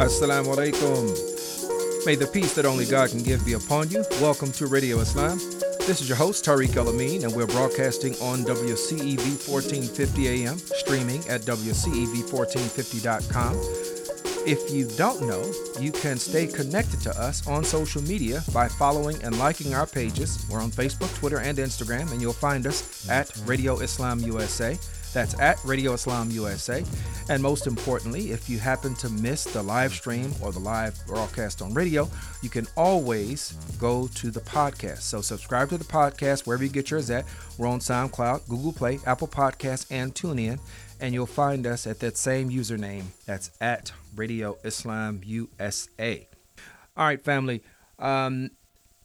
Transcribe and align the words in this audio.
Assalamu 0.00 0.56
alaikum. 0.56 2.06
May 2.06 2.14
the 2.14 2.26
peace 2.26 2.54
that 2.54 2.64
only 2.64 2.86
God 2.86 3.10
can 3.10 3.22
give 3.22 3.44
be 3.44 3.52
upon 3.52 3.90
you. 3.90 4.02
Welcome 4.20 4.50
to 4.52 4.66
Radio 4.66 5.00
Islam. 5.00 5.38
This 5.80 6.00
is 6.00 6.08
your 6.08 6.16
host, 6.16 6.42
Tariq 6.44 6.74
El 6.76 6.88
Amin, 6.88 7.24
and 7.24 7.34
we're 7.34 7.46
broadcasting 7.46 8.14
on 8.20 8.44
WCEV 8.44 9.46
1450 9.46 10.46
AM, 10.46 10.58
streaming 10.58 11.26
at 11.28 11.42
WCEV1450.com. 11.42 13.89
If 14.46 14.70
you 14.70 14.86
don't 14.96 15.20
know, 15.22 15.52
you 15.78 15.92
can 15.92 16.16
stay 16.16 16.46
connected 16.46 17.00
to 17.02 17.10
us 17.20 17.46
on 17.46 17.62
social 17.62 18.00
media 18.02 18.42
by 18.54 18.68
following 18.68 19.22
and 19.22 19.38
liking 19.38 19.74
our 19.74 19.86
pages. 19.86 20.46
We're 20.50 20.62
on 20.62 20.70
Facebook, 20.70 21.14
Twitter, 21.14 21.40
and 21.40 21.58
Instagram, 21.58 22.10
and 22.10 22.22
you'll 22.22 22.32
find 22.32 22.66
us 22.66 23.08
at 23.10 23.30
Radio 23.44 23.80
Islam 23.80 24.18
USA. 24.20 24.78
That's 25.12 25.38
at 25.40 25.62
Radio 25.64 25.92
Islam 25.92 26.30
USA. 26.30 26.84
And 27.28 27.42
most 27.42 27.66
importantly, 27.66 28.30
if 28.30 28.48
you 28.48 28.58
happen 28.58 28.94
to 28.96 29.10
miss 29.10 29.44
the 29.44 29.62
live 29.62 29.92
stream 29.92 30.32
or 30.40 30.52
the 30.52 30.58
live 30.58 30.98
broadcast 31.06 31.60
on 31.60 31.74
radio, 31.74 32.08
you 32.42 32.48
can 32.48 32.66
always 32.76 33.52
go 33.78 34.08
to 34.14 34.30
the 34.30 34.40
podcast. 34.40 35.00
So 35.00 35.20
subscribe 35.20 35.68
to 35.68 35.78
the 35.78 35.84
podcast 35.84 36.46
wherever 36.46 36.64
you 36.64 36.70
get 36.70 36.90
yours 36.90 37.10
at. 37.10 37.26
We're 37.58 37.66
on 37.66 37.80
SoundCloud, 37.80 38.48
Google 38.48 38.72
Play, 38.72 39.00
Apple 39.04 39.28
Podcasts, 39.28 39.86
and 39.90 40.14
TuneIn. 40.14 40.58
And 41.00 41.14
you'll 41.14 41.26
find 41.26 41.66
us 41.66 41.86
at 41.86 42.00
that 42.00 42.18
same 42.18 42.50
username. 42.50 43.04
That's 43.24 43.50
at 43.60 43.92
Radio 44.14 44.58
Islam 44.64 45.22
USA. 45.24 46.28
All 46.96 47.06
right, 47.06 47.22
family. 47.22 47.62
Um, 47.98 48.50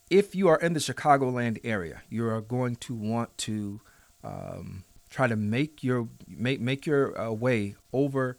if 0.09 0.35
you 0.35 0.49
are 0.49 0.59
in 0.59 0.73
the 0.73 0.79
Chicagoland 0.79 1.59
area, 1.63 2.01
you 2.09 2.27
are 2.27 2.41
going 2.41 2.75
to 2.77 2.93
want 2.93 3.37
to 3.39 3.79
um, 4.23 4.83
try 5.09 5.27
to 5.27 5.35
make 5.35 5.83
your 5.83 6.09
make 6.27 6.59
make 6.59 6.85
your 6.85 7.17
uh, 7.19 7.31
way 7.31 7.75
over 7.93 8.37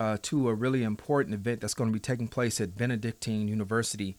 uh, 0.00 0.16
to 0.22 0.48
a 0.48 0.54
really 0.54 0.82
important 0.82 1.34
event 1.34 1.60
that's 1.60 1.74
going 1.74 1.88
to 1.88 1.94
be 1.94 2.00
taking 2.00 2.26
place 2.26 2.60
at 2.60 2.76
Benedictine 2.76 3.46
University 3.46 4.16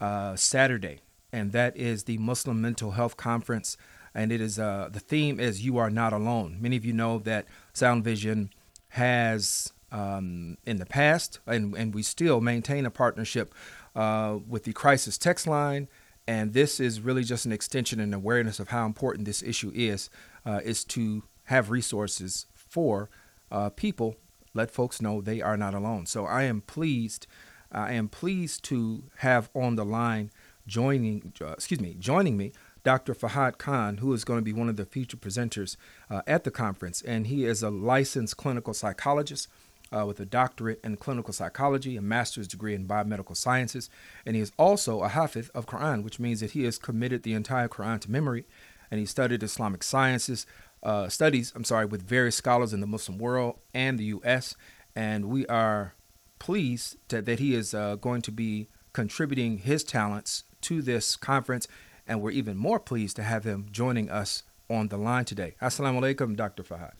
uh, 0.00 0.36
Saturday, 0.36 1.00
and 1.32 1.52
that 1.52 1.76
is 1.76 2.04
the 2.04 2.18
Muslim 2.18 2.60
Mental 2.60 2.92
Health 2.92 3.16
Conference. 3.16 3.76
And 4.14 4.30
it 4.30 4.40
is 4.40 4.58
uh, 4.58 4.88
the 4.92 5.00
theme 5.00 5.40
is 5.40 5.64
"You 5.64 5.78
Are 5.78 5.90
Not 5.90 6.12
Alone." 6.12 6.58
Many 6.60 6.76
of 6.76 6.84
you 6.84 6.92
know 6.92 7.18
that 7.20 7.46
Sound 7.72 8.04
Vision 8.04 8.50
has 8.90 9.72
um, 9.90 10.56
in 10.66 10.78
the 10.78 10.86
past, 10.86 11.38
and, 11.46 11.74
and 11.76 11.94
we 11.94 12.02
still 12.02 12.40
maintain 12.40 12.84
a 12.84 12.90
partnership 12.90 13.54
uh, 13.94 14.38
with 14.48 14.64
the 14.64 14.72
Crisis 14.72 15.16
Text 15.16 15.46
Line. 15.46 15.88
And 16.26 16.52
this 16.52 16.80
is 16.80 17.00
really 17.00 17.22
just 17.22 17.44
an 17.44 17.52
extension 17.52 18.00
and 18.00 18.14
awareness 18.14 18.58
of 18.58 18.68
how 18.68 18.86
important 18.86 19.26
this 19.26 19.42
issue 19.42 19.70
is 19.74 20.10
uh, 20.46 20.60
is 20.64 20.84
to 20.84 21.22
have 21.44 21.70
resources 21.70 22.46
for 22.54 23.10
uh, 23.52 23.70
people. 23.70 24.16
Let 24.54 24.70
folks 24.70 25.02
know 25.02 25.20
they 25.20 25.42
are 25.42 25.56
not 25.56 25.74
alone. 25.74 26.06
So 26.06 26.24
I 26.24 26.44
am 26.44 26.60
pleased. 26.60 27.26
I 27.70 27.92
am 27.92 28.08
pleased 28.08 28.64
to 28.64 29.04
have 29.18 29.50
on 29.54 29.76
the 29.76 29.84
line 29.84 30.30
joining. 30.66 31.32
Uh, 31.40 31.52
excuse 31.52 31.80
me, 31.80 31.94
joining 31.98 32.36
me. 32.36 32.52
Dr. 32.84 33.14
Fahad 33.14 33.58
Khan, 33.58 33.96
who 33.96 34.12
is 34.12 34.24
going 34.24 34.38
to 34.38 34.44
be 34.44 34.52
one 34.52 34.68
of 34.68 34.76
the 34.76 34.84
featured 34.84 35.20
presenters 35.20 35.76
uh, 36.10 36.22
at 36.26 36.44
the 36.44 36.50
conference, 36.50 37.02
and 37.02 37.26
he 37.26 37.44
is 37.44 37.62
a 37.62 37.70
licensed 37.70 38.36
clinical 38.36 38.74
psychologist 38.74 39.48
uh, 39.90 40.04
with 40.06 40.20
a 40.20 40.24
doctorate 40.26 40.80
in 40.84 40.96
clinical 40.96 41.32
psychology, 41.32 41.96
a 41.96 42.02
master's 42.02 42.48
degree 42.48 42.74
in 42.74 42.86
biomedical 42.86 43.36
sciences, 43.36 43.88
and 44.26 44.36
he 44.36 44.42
is 44.42 44.52
also 44.58 45.02
a 45.02 45.08
hafiz 45.08 45.48
of 45.50 45.66
Quran, 45.66 46.02
which 46.02 46.20
means 46.20 46.40
that 46.40 46.52
he 46.52 46.64
has 46.64 46.78
committed 46.78 47.22
the 47.22 47.32
entire 47.32 47.68
Quran 47.68 48.00
to 48.00 48.10
memory, 48.10 48.44
and 48.90 49.00
he 49.00 49.06
studied 49.06 49.42
Islamic 49.42 49.82
sciences, 49.82 50.46
uh, 50.82 51.08
studies, 51.08 51.52
I'm 51.56 51.64
sorry, 51.64 51.86
with 51.86 52.02
various 52.02 52.36
scholars 52.36 52.72
in 52.74 52.80
the 52.80 52.86
Muslim 52.86 53.18
world 53.18 53.58
and 53.72 53.98
the 53.98 54.04
U.S. 54.04 54.54
And 54.94 55.26
we 55.26 55.46
are 55.46 55.94
pleased 56.38 56.96
to, 57.08 57.22
that 57.22 57.38
he 57.38 57.54
is 57.54 57.72
uh, 57.72 57.96
going 57.96 58.20
to 58.22 58.30
be 58.30 58.68
contributing 58.92 59.58
his 59.58 59.82
talents 59.82 60.44
to 60.60 60.82
this 60.82 61.16
conference. 61.16 61.66
And 62.06 62.20
we're 62.20 62.32
even 62.32 62.56
more 62.56 62.78
pleased 62.78 63.16
to 63.16 63.22
have 63.22 63.44
him 63.44 63.68
joining 63.70 64.10
us 64.10 64.42
on 64.68 64.88
the 64.88 64.96
line 64.96 65.24
today. 65.24 65.54
Assalamu 65.60 66.00
alaikum, 66.00 66.36
Dr. 66.36 66.62
Fahad. 66.62 66.92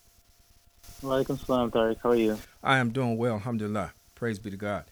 Walaikum 1.02 1.38
salam, 1.44 1.70
Tariq. 1.70 1.98
How 2.02 2.10
are 2.10 2.16
you? 2.16 2.38
I 2.62 2.78
am 2.78 2.90
doing 2.90 3.16
well, 3.16 3.34
alhamdulillah. 3.34 3.92
Praise 4.14 4.38
be 4.38 4.50
to 4.50 4.56
God. 4.56 4.84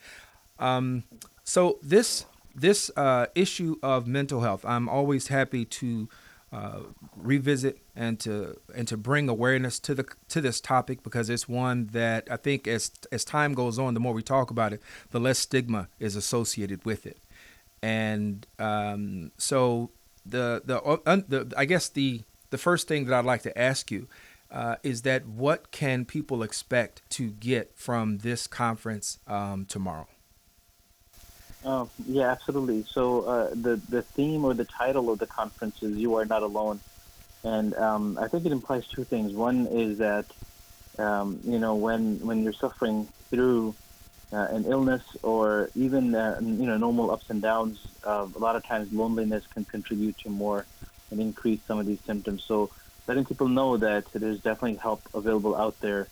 Um, 0.59 1.05
so 1.45 1.79
this 1.83 2.27
this 2.55 2.91
uh, 2.97 3.27
issue 3.35 3.77
of 3.83 4.07
mental 4.07 4.43
health, 4.43 4.65
I'm 4.67 4.89
always 4.89 5.29
happy 5.29 5.65
to 5.65 6.09
uh, 6.53 6.81
revisit 7.17 7.79
and 7.97 8.21
to 8.21 8.59
and 8.75 8.87
to 8.89 8.97
bring 8.97 9.29
awareness 9.29 9.79
to 9.81 9.95
the 9.95 10.05
to 10.29 10.41
this 10.41 10.61
topic 10.61 11.03
because 11.03 11.31
it's 11.31 11.49
one 11.49 11.87
that 11.93 12.29
I 12.31 12.37
think 12.37 12.69
as 12.69 12.91
as 13.11 13.25
time 13.25 13.55
goes 13.55 13.79
on, 13.79 13.95
the 13.95 14.01
more 14.01 14.13
we 14.13 14.23
talk 14.23 14.51
about 14.51 14.73
it, 14.73 14.83
the 15.11 15.21
less 15.21 15.39
stigma 15.39 15.89
is 15.99 16.15
associated 16.15 16.85
with 16.85 17.07
it, 17.07 17.19
and 17.83 18.47
um, 18.59 19.33
so 19.39 19.91
the 20.25 20.63
the, 20.65 20.81
uh, 20.83 21.17
the 21.29 21.53
I 21.57 21.65
guess 21.65 21.89
the 21.89 22.23
the 22.51 22.59
first 22.59 22.89
thing 22.89 23.07
that 23.07 23.15
I'd 23.15 23.25
like 23.25 23.43
to 23.43 23.59
ask 23.59 23.91
you 23.91 24.09
uh, 24.51 24.77
is 24.83 25.03
that 25.03 25.27
what 25.27 25.71
can 25.71 26.05
people 26.05 26.43
expect 26.43 27.03
to 27.11 27.31
get 27.31 27.73
from 27.75 28.19
this 28.19 28.47
conference 28.47 29.19
um, 29.27 29.65
tomorrow? 29.65 30.07
Uh, 31.65 31.87
yeah, 32.07 32.31
absolutely. 32.31 32.85
So 32.91 33.23
uh, 33.23 33.51
the 33.51 33.81
the 33.89 34.03
theme 34.03 34.45
or 34.45 34.53
the 34.55 34.65
title 34.65 35.11
of 35.11 35.19
the 35.19 35.27
conference 35.27 35.83
is 35.83 35.97
"You 35.97 36.17
Are 36.17 36.25
Not 36.25 36.43
Alone," 36.43 36.81
and 37.45 37.75
um, 37.75 38.19
I 38.21 38.29
think 38.29 38.45
it 38.47 38.53
implies 38.53 38.87
two 38.87 39.05
things. 39.05 39.33
One 39.33 39.67
is 39.67 39.99
that 39.99 40.27
um, 40.99 41.39
you 41.45 41.59
know 41.59 41.77
when 41.77 42.19
when 42.27 42.43
you're 42.43 42.53
suffering 42.53 43.09
through 43.31 43.75
uh, 44.33 44.49
an 44.51 44.65
illness 44.65 45.03
or 45.23 45.71
even 45.75 46.15
uh, 46.15 46.39
you 46.41 46.67
know 46.67 46.77
normal 46.77 47.11
ups 47.11 47.27
and 47.29 47.43
downs, 47.43 47.79
uh, 48.05 48.27
a 48.35 48.39
lot 48.39 48.57
of 48.57 48.65
times 48.65 48.93
loneliness 48.93 49.45
can 49.53 49.65
contribute 49.65 50.17
to 50.19 50.31
more 50.31 50.65
and 51.11 51.21
increase 51.21 51.61
some 51.69 51.79
of 51.79 51.87
these 51.87 52.01
symptoms. 52.01 52.43
So 52.43 52.71
letting 53.07 53.25
people 53.25 53.49
know 53.49 53.77
that 53.77 54.05
there's 54.13 54.41
definitely 54.41 54.77
help 54.77 55.03
available 55.13 55.55
out 55.55 55.79
there. 55.81 56.09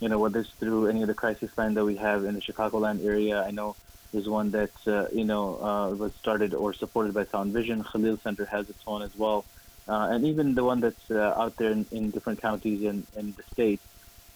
You 0.00 0.08
know 0.08 0.18
whether 0.18 0.40
it's 0.40 0.50
through 0.50 0.88
any 0.88 1.02
of 1.02 1.08
the 1.08 1.14
crisis 1.14 1.50
line 1.56 1.74
that 1.74 1.84
we 1.84 1.96
have 1.96 2.24
in 2.24 2.34
the 2.34 2.40
Chicagoland 2.40 3.04
area. 3.04 3.42
I 3.42 3.50
know 3.50 3.76
is 4.12 4.28
one 4.28 4.50
that 4.50 4.72
uh, 4.86 5.06
you 5.12 5.24
know 5.24 5.62
uh, 5.62 5.94
was 5.94 6.12
started 6.14 6.54
or 6.54 6.72
supported 6.72 7.14
by 7.14 7.24
Sound 7.26 7.52
Vision. 7.52 7.84
Khalil 7.84 8.18
Center 8.18 8.46
has 8.46 8.68
its 8.68 8.82
own 8.86 9.02
as 9.02 9.14
well, 9.14 9.44
uh, 9.86 10.08
and 10.10 10.24
even 10.24 10.54
the 10.54 10.64
one 10.64 10.80
that's 10.80 11.10
out 11.10 11.54
there 11.56 11.70
in, 11.70 11.86
in, 11.92 12.10
different 12.10 12.40
counties 12.40 12.82
in, 12.82 13.06
in 13.16 13.34
the 13.36 13.44
state. 13.52 13.80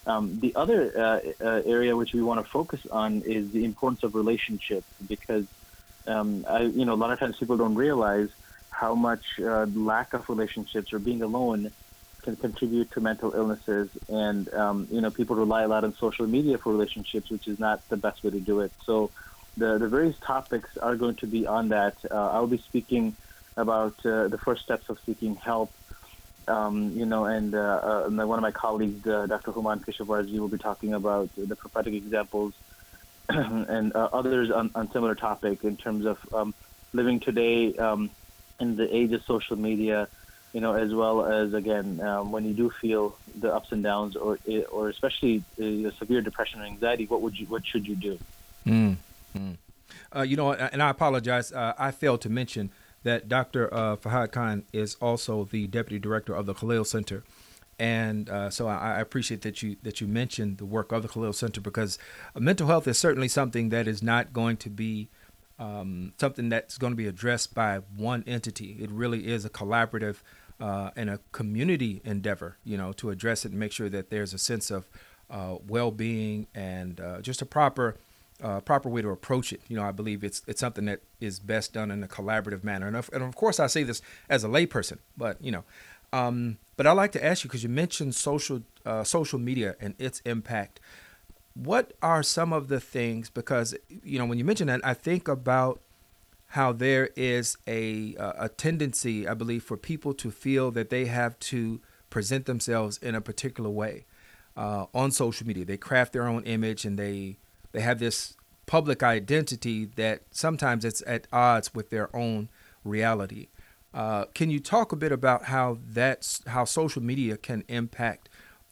Um, 0.07 0.39
the 0.43 0.55
other 0.55 0.93
uh, 0.97 1.45
uh, 1.45 1.63
area 1.65 1.97
which 1.97 2.11
we 2.13 2.23
want 2.23 2.45
to 2.45 2.51
focus 2.53 2.81
on 2.91 3.23
is 3.25 3.51
the 3.53 3.65
importance 3.65 4.03
of 4.03 4.15
relationships, 4.15 4.87
because 5.09 5.47
um, 6.07 6.45
I, 6.49 6.63
you 6.63 6.85
know 6.85 6.93
a 6.93 7.01
lot 7.05 7.11
of 7.13 7.19
times 7.19 7.37
people 7.41 7.57
don't 7.57 7.75
realize 7.75 8.29
how 8.69 8.95
much 8.95 9.25
lack 9.39 10.13
of 10.13 10.23
relationships 10.29 10.93
or 10.93 10.99
being 10.99 11.23
alone 11.23 11.71
can 12.23 12.37
contribute 12.37 12.91
to 12.93 13.01
mental 13.01 13.33
illnesses, 13.35 13.89
and 14.09 14.53
um, 14.55 14.89
you 14.91 15.01
know 15.01 15.11
people 15.11 15.37
rely 15.37 15.63
a 15.63 15.69
lot 15.69 15.85
on 15.85 15.95
social 16.01 16.27
media 16.27 16.59
for 16.63 16.73
relationships, 16.73 17.31
which 17.31 17.47
is 17.47 17.59
not 17.59 17.83
the 17.89 17.97
best 17.97 18.23
way 18.25 18.31
to 18.31 18.41
do 18.41 18.61
it. 18.61 18.73
So 18.85 19.11
the, 19.57 19.79
the 19.79 19.89
various 19.89 20.17
topics 20.27 20.69
are 20.83 20.97
going 20.97 21.17
to 21.17 21.27
be 21.27 21.47
on 21.47 21.69
that. 21.69 21.95
Uh, 22.11 22.15
I'll 22.15 22.47
be 22.47 22.63
speaking 22.67 23.17
about 23.57 23.95
uh, 24.05 24.29
the 24.29 24.39
first 24.45 24.63
steps 24.63 24.85
of 24.89 24.99
seeking 25.07 25.37
help. 25.37 25.73
Um, 26.47 26.93
you 26.95 27.07
know, 27.07 27.25
and, 27.25 27.55
uh, 27.55 28.05
uh 28.07 28.27
one 28.27 28.39
of 28.39 28.43
my 28.43 28.51
colleagues, 28.51 29.07
uh, 29.07 29.27
Dr. 29.27 29.53
Hooman 29.53 29.85
Keshavarzi, 29.85 30.39
will 30.39 30.49
be 30.49 30.59
talking 30.59 30.95
about 30.95 31.31
the 31.37 31.57
prophetic 31.57 31.95
examples 31.95 32.55
and 33.29 33.95
uh, 33.97 34.11
others 34.13 34.51
on, 34.51 34.71
on 34.75 34.91
similar 34.93 35.15
topic 35.15 35.65
in 35.65 35.77
terms 35.77 36.05
of 36.05 36.19
um, 36.35 36.55
living 36.93 37.21
today 37.21 37.75
um, 37.77 38.11
in 38.61 38.77
the 38.77 38.95
age 38.95 39.13
of 39.13 39.23
social 39.25 39.57
media, 39.57 40.09
you 40.53 40.61
know, 40.61 40.75
as 40.75 40.95
well 40.95 41.25
as 41.25 41.55
again 41.55 42.01
um, 42.01 42.33
when 42.33 42.45
you 42.45 42.53
do 42.53 42.71
feel 42.71 43.17
the 43.41 43.53
ups 43.53 43.73
and 43.73 43.83
downs, 43.83 44.15
or 44.15 44.39
or 44.71 44.91
especially 44.91 45.43
uh, 45.59 45.91
severe 45.99 46.21
depression 46.21 46.61
and 46.61 46.71
anxiety, 46.71 47.07
what 47.07 47.23
would 47.23 47.39
you 47.39 47.47
what 47.47 47.67
should 47.67 47.87
you 47.87 47.97
do? 47.97 48.19
Mm. 48.67 48.97
Mm. 49.37 49.57
Uh, 50.15 50.23
you 50.23 50.37
know, 50.37 50.53
and 50.53 50.83
I 50.83 50.91
apologize. 50.91 51.53
I 51.53 51.91
failed 51.91 52.21
to 52.23 52.29
mention 52.29 52.71
that 53.05 53.29
Dr. 53.29 53.73
Uh, 53.73 53.97
Fahad 53.97 54.33
Khan 54.33 54.65
is 54.73 54.97
also 54.97 55.45
the 55.45 55.67
deputy 55.69 55.99
director 55.99 56.35
of 56.35 56.47
the 56.47 56.55
Khalil 56.55 56.85
Center, 56.85 57.23
and 57.79 58.29
uh, 58.29 58.51
so 58.51 58.67
I, 58.67 58.97
I, 58.97 59.01
appreciate 59.01 59.43
that 59.43 59.63
you 59.63 59.77
that 59.83 60.01
you 60.01 60.09
mentioned 60.09 60.59
the 60.59 60.65
work 60.65 60.91
of 60.91 61.03
the 61.03 61.09
Khalil 61.09 61.33
Center 61.33 61.61
because 61.61 61.99
mental 62.37 62.67
health 62.67 62.89
is 62.89 62.99
certainly 62.99 63.29
something 63.29 63.69
that 63.69 63.87
is 63.87 64.03
not 64.03 64.33
going 64.33 64.57
to 64.59 64.71
be 64.71 65.09
um, 65.59 66.13
something 66.19 66.49
that's 66.49 66.79
going 66.79 66.93
to 66.93 66.97
be 66.97 67.07
addressed 67.07 67.55
by 67.55 67.79
one 67.97 68.25
entity. 68.27 68.77
It 68.81 68.91
really 68.91 69.27
is 69.27 69.45
a 69.45 69.51
collaborative 69.51 70.17
uh, 70.61 70.91
and 70.97 71.11
a 71.11 71.21
community 71.33 72.01
endeavor, 72.05 72.57
you 72.65 72.77
know, 72.77 72.93
to 72.95 73.11
address 73.11 73.45
it 73.45 73.51
and 73.51 73.61
make 73.61 73.73
sure 73.73 73.89
that 73.89 74.11
there's 74.11 74.33
a 74.33 74.39
sense 74.39 74.71
of 74.71 74.89
uh, 75.31 75.57
well-being 75.67 76.47
and 76.55 77.01
just 77.23 77.43
a 77.43 77.47
proper 77.47 77.97
uh, 78.43 78.61
proper 78.61 78.89
way 78.89 79.03
to 79.03 79.11
approach 79.11 79.53
it. 79.53 79.61
You 79.69 79.77
know, 79.77 79.85
I 79.85 79.93
believe 79.93 80.25
it's 80.25 80.43
it's 80.47 80.61
something 80.61 80.85
that 80.87 81.01
is 81.21 81.39
best 81.39 81.73
done 81.73 81.91
in 81.91 82.03
a 82.03 82.09
collaborative 82.09 82.65
manner. 82.65 82.87
And 82.87 82.97
of, 82.97 83.11
and 83.13 83.23
of 83.23 83.37
course, 83.37 83.61
I 83.61 83.67
say 83.67 83.83
this 83.83 84.03
as 84.29 84.45
a 84.45 84.49
layperson, 84.49 84.99
but 85.17 85.43
you 85.43 85.53
know, 85.53 85.65
um, 86.13 86.59
but 86.77 86.87
I 86.87 86.93
like 86.93 87.13
to 87.13 87.25
ask 87.25 87.45
you 87.45 87.49
because 87.49 87.63
you 87.63 87.69
mentioned 87.69 88.15
social 88.15 88.63
uh, 88.85 89.05
social 89.05 89.39
media 89.39 89.77
and 89.81 89.95
its 89.99 90.21
impact. 90.21 90.81
What 91.55 91.93
are 92.03 92.23
some 92.23 92.53
of 92.53 92.69
the 92.69 92.81
things? 92.81 93.31
Because 93.31 93.75
you 93.89 94.19
know, 94.19 94.27
when 94.27 94.39
you 94.39 94.45
mention 94.45 94.67
that, 94.67 94.81
I 94.85 94.95
think 94.95 95.29
about 95.29 95.81
how 96.49 96.73
there 96.73 97.11
is 97.17 97.57
a 97.67 98.15
a 98.19 98.49
tendency, 98.49 99.29
I 99.29 99.35
believe, 99.35 99.63
for 99.63 99.77
people 99.77 100.15
to 100.15 100.31
feel 100.31 100.71
that 100.73 100.91
they 100.91 101.07
have 101.07 101.39
to 101.41 101.81
present 102.11 102.47
themselves 102.47 102.99
in 102.99 103.15
a 103.15 103.21
particular 103.21 103.71
way 103.71 104.05
uh, 104.57 104.87
on 104.95 105.11
social 105.11 105.47
media. 105.47 105.65
They 105.65 105.77
craft 105.77 106.13
their 106.13 106.29
own 106.29 106.45
image 106.45 106.85
and 106.85 106.99
they 106.99 107.39
they 107.75 107.81
have 107.81 107.99
this 107.99 108.37
public 108.67 109.03
identity 109.03 109.85
that 109.97 110.23
sometimes 110.31 110.85
it's 110.85 111.03
at 111.07 111.27
odds 111.33 111.75
with 111.75 111.91
their 111.91 112.15
own 112.17 112.49
reality. 112.85 113.49
Uh, 113.93 114.25
can 114.27 114.49
you 114.49 114.61
talk 114.61 114.93
a 114.93 114.97
bit 114.97 115.13
about 115.13 115.45
how 115.47 115.79
that's 115.87 116.41
how 116.47 116.65
social 116.65 117.03
media 117.03 117.37
can 117.37 117.65
impact 117.69 118.29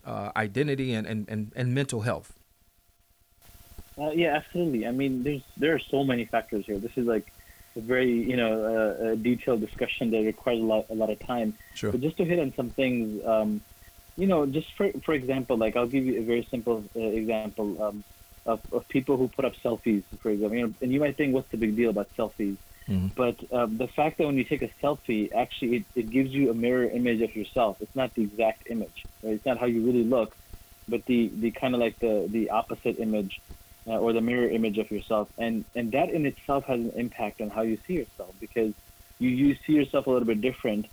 uh, 0.06 0.30
identity 0.36 0.94
and, 0.94 1.06
and, 1.06 1.28
and, 1.28 1.52
and, 1.54 1.74
mental 1.74 2.00
health? 2.00 2.32
Uh, 3.98 4.10
yeah, 4.10 4.34
absolutely. 4.34 4.86
I 4.86 4.90
mean, 4.90 5.22
there's 5.22 5.42
there 5.56 5.74
are 5.74 5.78
so 5.78 6.02
many 6.02 6.24
factors 6.24 6.64
here. 6.66 6.78
This 6.78 6.96
is 6.96 7.06
like 7.06 7.32
a 7.76 7.80
very 7.80 8.10
you 8.10 8.36
know 8.36 8.52
uh, 8.64 9.14
detailed 9.16 9.60
discussion 9.60 10.10
that 10.10 10.24
requires 10.24 10.60
a 10.60 10.64
lot 10.64 10.86
a 10.90 10.94
lot 10.94 11.10
of 11.10 11.18
time. 11.20 11.54
Sure. 11.74 11.92
But 11.92 12.00
just 12.00 12.16
to 12.16 12.24
hit 12.24 12.40
on 12.40 12.52
some 12.54 12.70
things, 12.70 13.24
um, 13.24 13.60
you 14.16 14.26
know, 14.26 14.44
just 14.46 14.72
for 14.76 14.90
for 15.04 15.12
example, 15.12 15.56
like 15.56 15.76
I'll 15.76 15.86
give 15.86 16.04
you 16.04 16.18
a 16.18 16.24
very 16.24 16.46
simple 16.50 16.82
uh, 16.96 17.00
example. 17.00 17.80
Um, 17.82 18.04
of, 18.46 18.60
of 18.72 18.88
people 18.88 19.16
who 19.16 19.28
put 19.28 19.44
up 19.44 19.54
selfies, 19.64 20.02
for 20.20 20.30
example. 20.30 20.56
You 20.56 20.66
know, 20.66 20.74
and 20.80 20.92
you 20.92 21.00
might 21.00 21.16
think, 21.16 21.34
what's 21.34 21.50
the 21.50 21.56
big 21.56 21.76
deal 21.76 21.90
about 21.90 22.08
selfies? 22.16 22.56
Mm-hmm. 22.88 23.08
But 23.14 23.36
um, 23.52 23.76
the 23.78 23.86
fact 23.86 24.18
that 24.18 24.26
when 24.26 24.36
you 24.36 24.44
take 24.44 24.62
a 24.62 24.70
selfie, 24.82 25.32
actually, 25.32 25.76
it, 25.76 25.84
it 25.94 26.10
gives 26.10 26.30
you 26.30 26.50
a 26.50 26.54
mirror 26.54 26.84
image 26.84 27.20
of 27.22 27.34
yourself. 27.36 27.76
It's 27.80 27.94
not 27.94 28.14
the 28.14 28.22
exact 28.22 28.68
image. 28.70 29.04
Right? 29.22 29.34
It's 29.34 29.46
not 29.46 29.58
how 29.58 29.66
you 29.66 29.82
really 29.82 30.04
look, 30.04 30.36
but 30.88 31.04
the, 31.06 31.28
the 31.28 31.50
kind 31.52 31.74
of 31.74 31.80
like 31.80 31.98
the, 32.00 32.26
the 32.28 32.50
opposite 32.50 32.98
image 32.98 33.40
uh, 33.86 33.98
or 33.98 34.12
the 34.12 34.20
mirror 34.20 34.48
image 34.48 34.78
of 34.78 34.90
yourself. 34.90 35.28
And, 35.38 35.64
and 35.74 35.92
that 35.92 36.10
in 36.10 36.26
itself 36.26 36.64
has 36.64 36.80
an 36.80 36.92
impact 36.96 37.40
on 37.40 37.50
how 37.50 37.62
you 37.62 37.78
see 37.86 37.94
yourself 37.94 38.34
because 38.40 38.74
you, 39.18 39.30
you 39.30 39.56
see 39.66 39.74
yourself 39.74 40.06
a 40.06 40.10
little 40.10 40.26
bit 40.26 40.40
different. 40.40 40.86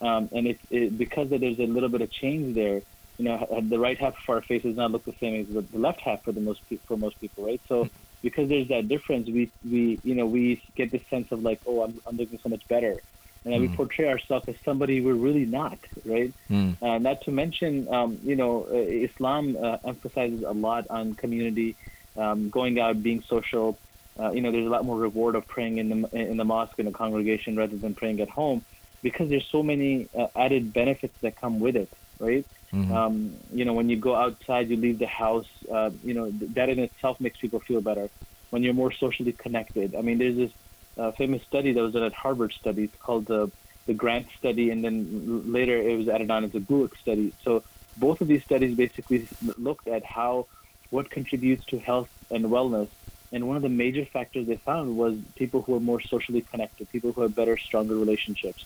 Um, 0.00 0.28
and 0.32 0.46
it, 0.48 0.60
it, 0.70 0.98
because 0.98 1.30
there's 1.30 1.58
a 1.58 1.66
little 1.66 1.88
bit 1.88 2.02
of 2.02 2.10
change 2.10 2.54
there, 2.54 2.82
you 3.18 3.24
know, 3.24 3.64
the 3.68 3.78
right 3.78 3.98
half 3.98 4.14
of 4.14 4.34
our 4.34 4.42
face 4.42 4.62
does 4.62 4.76
not 4.76 4.90
look 4.90 5.04
the 5.04 5.14
same 5.20 5.40
as 5.40 5.64
the 5.72 5.78
left 5.78 6.00
half 6.00 6.22
for 6.22 6.32
the 6.32 6.40
most 6.40 6.60
for 6.86 6.96
most 6.96 7.18
people, 7.20 7.46
right? 7.46 7.60
So 7.68 7.88
because 8.22 8.48
there's 8.48 8.68
that 8.68 8.88
difference, 8.88 9.28
we 9.28 9.50
we 9.64 9.98
you 10.04 10.14
know 10.14 10.26
we 10.26 10.62
get 10.74 10.90
this 10.90 11.02
sense 11.08 11.32
of 11.32 11.42
like, 11.42 11.60
oh, 11.66 11.82
I'm 11.82 12.00
I'm 12.06 12.16
looking 12.16 12.38
so 12.42 12.48
much 12.48 12.66
better, 12.68 13.00
and 13.44 13.54
mm. 13.54 13.60
we 13.60 13.68
portray 13.68 14.08
ourselves 14.08 14.48
as 14.48 14.56
somebody 14.64 15.00
we're 15.00 15.14
really 15.14 15.46
not, 15.46 15.78
right? 16.04 16.32
Mm. 16.50 16.76
Uh, 16.82 16.98
not 16.98 17.22
to 17.22 17.30
mention, 17.30 17.88
um, 17.92 18.18
you 18.22 18.36
know, 18.36 18.66
uh, 18.70 18.76
Islam 18.76 19.56
uh, 19.56 19.78
emphasizes 19.84 20.42
a 20.42 20.52
lot 20.52 20.86
on 20.90 21.14
community, 21.14 21.76
um, 22.16 22.50
going 22.50 22.78
out, 22.78 23.02
being 23.02 23.22
social. 23.22 23.78
Uh, 24.18 24.30
you 24.30 24.40
know, 24.40 24.50
there's 24.50 24.66
a 24.66 24.70
lot 24.70 24.84
more 24.84 24.98
reward 24.98 25.34
of 25.34 25.46
praying 25.46 25.78
in 25.78 25.88
the 25.88 26.16
in 26.16 26.36
the 26.36 26.44
mosque 26.44 26.78
in 26.78 26.86
a 26.86 26.92
congregation 26.92 27.56
rather 27.56 27.76
than 27.76 27.94
praying 27.94 28.20
at 28.20 28.28
home, 28.28 28.64
because 29.02 29.28
there's 29.28 29.46
so 29.50 29.62
many 29.62 30.08
uh, 30.18 30.26
added 30.36 30.72
benefits 30.72 31.16
that 31.20 31.36
come 31.36 31.60
with 31.60 31.76
it, 31.76 31.90
right? 32.18 32.46
Mm-hmm. 32.72 32.92
Um, 32.92 33.36
you 33.52 33.64
know, 33.64 33.72
when 33.72 33.88
you 33.88 33.96
go 33.96 34.14
outside, 34.14 34.68
you 34.68 34.76
leave 34.76 34.98
the 34.98 35.06
house. 35.06 35.46
Uh, 35.72 35.90
you 36.02 36.14
know, 36.14 36.32
that 36.54 36.68
in 36.68 36.78
itself 36.78 37.18
makes 37.20 37.38
people 37.40 37.60
feel 37.66 37.80
better. 37.80 38.10
When 38.50 38.62
you're 38.62 38.74
more 38.74 38.92
socially 38.92 39.32
connected. 39.32 39.94
I 39.94 40.02
mean, 40.02 40.18
there's 40.18 40.36
this 40.36 40.50
uh, 40.98 41.12
famous 41.12 41.42
study 41.46 41.72
that 41.72 41.80
was 41.80 41.92
done 41.92 42.04
at 42.04 42.12
Harvard 42.14 42.52
study. 42.58 42.84
It's 42.84 42.94
called 43.00 43.26
the 43.26 43.50
the 43.86 43.94
Grant 43.94 44.26
study, 44.38 44.70
and 44.70 44.82
then 44.84 45.52
later 45.52 45.80
it 45.80 45.96
was 45.96 46.08
added 46.08 46.30
on 46.30 46.44
as 46.44 46.54
a 46.54 46.58
Glueck 46.58 46.90
study. 47.00 47.32
So 47.44 47.62
both 47.96 48.20
of 48.20 48.28
these 48.28 48.42
studies 48.42 48.76
basically 48.76 49.28
looked 49.58 49.86
at 49.88 50.04
how 50.04 50.46
what 50.90 51.10
contributes 51.10 51.64
to 51.66 51.78
health 51.78 52.08
and 52.30 52.44
wellness. 52.46 52.88
And 53.32 53.46
one 53.48 53.56
of 53.56 53.62
the 53.62 53.68
major 53.68 54.06
factors 54.12 54.46
they 54.46 54.60
found 54.64 54.96
was 54.96 55.14
people 55.36 55.62
who 55.62 55.74
are 55.76 55.80
more 55.80 56.00
socially 56.00 56.44
connected, 56.50 56.90
people 56.90 57.12
who 57.12 57.22
have 57.22 57.34
better, 57.34 57.58
stronger 57.58 57.96
relationships. 57.96 58.64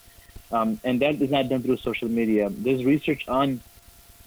Um, 0.52 0.80
and 0.84 1.00
that 1.02 1.20
is 1.22 1.30
not 1.30 1.48
done 1.48 1.62
through 1.62 1.78
social 1.78 2.08
media. 2.08 2.50
There's 2.50 2.84
research 2.84 3.22
on 3.28 3.62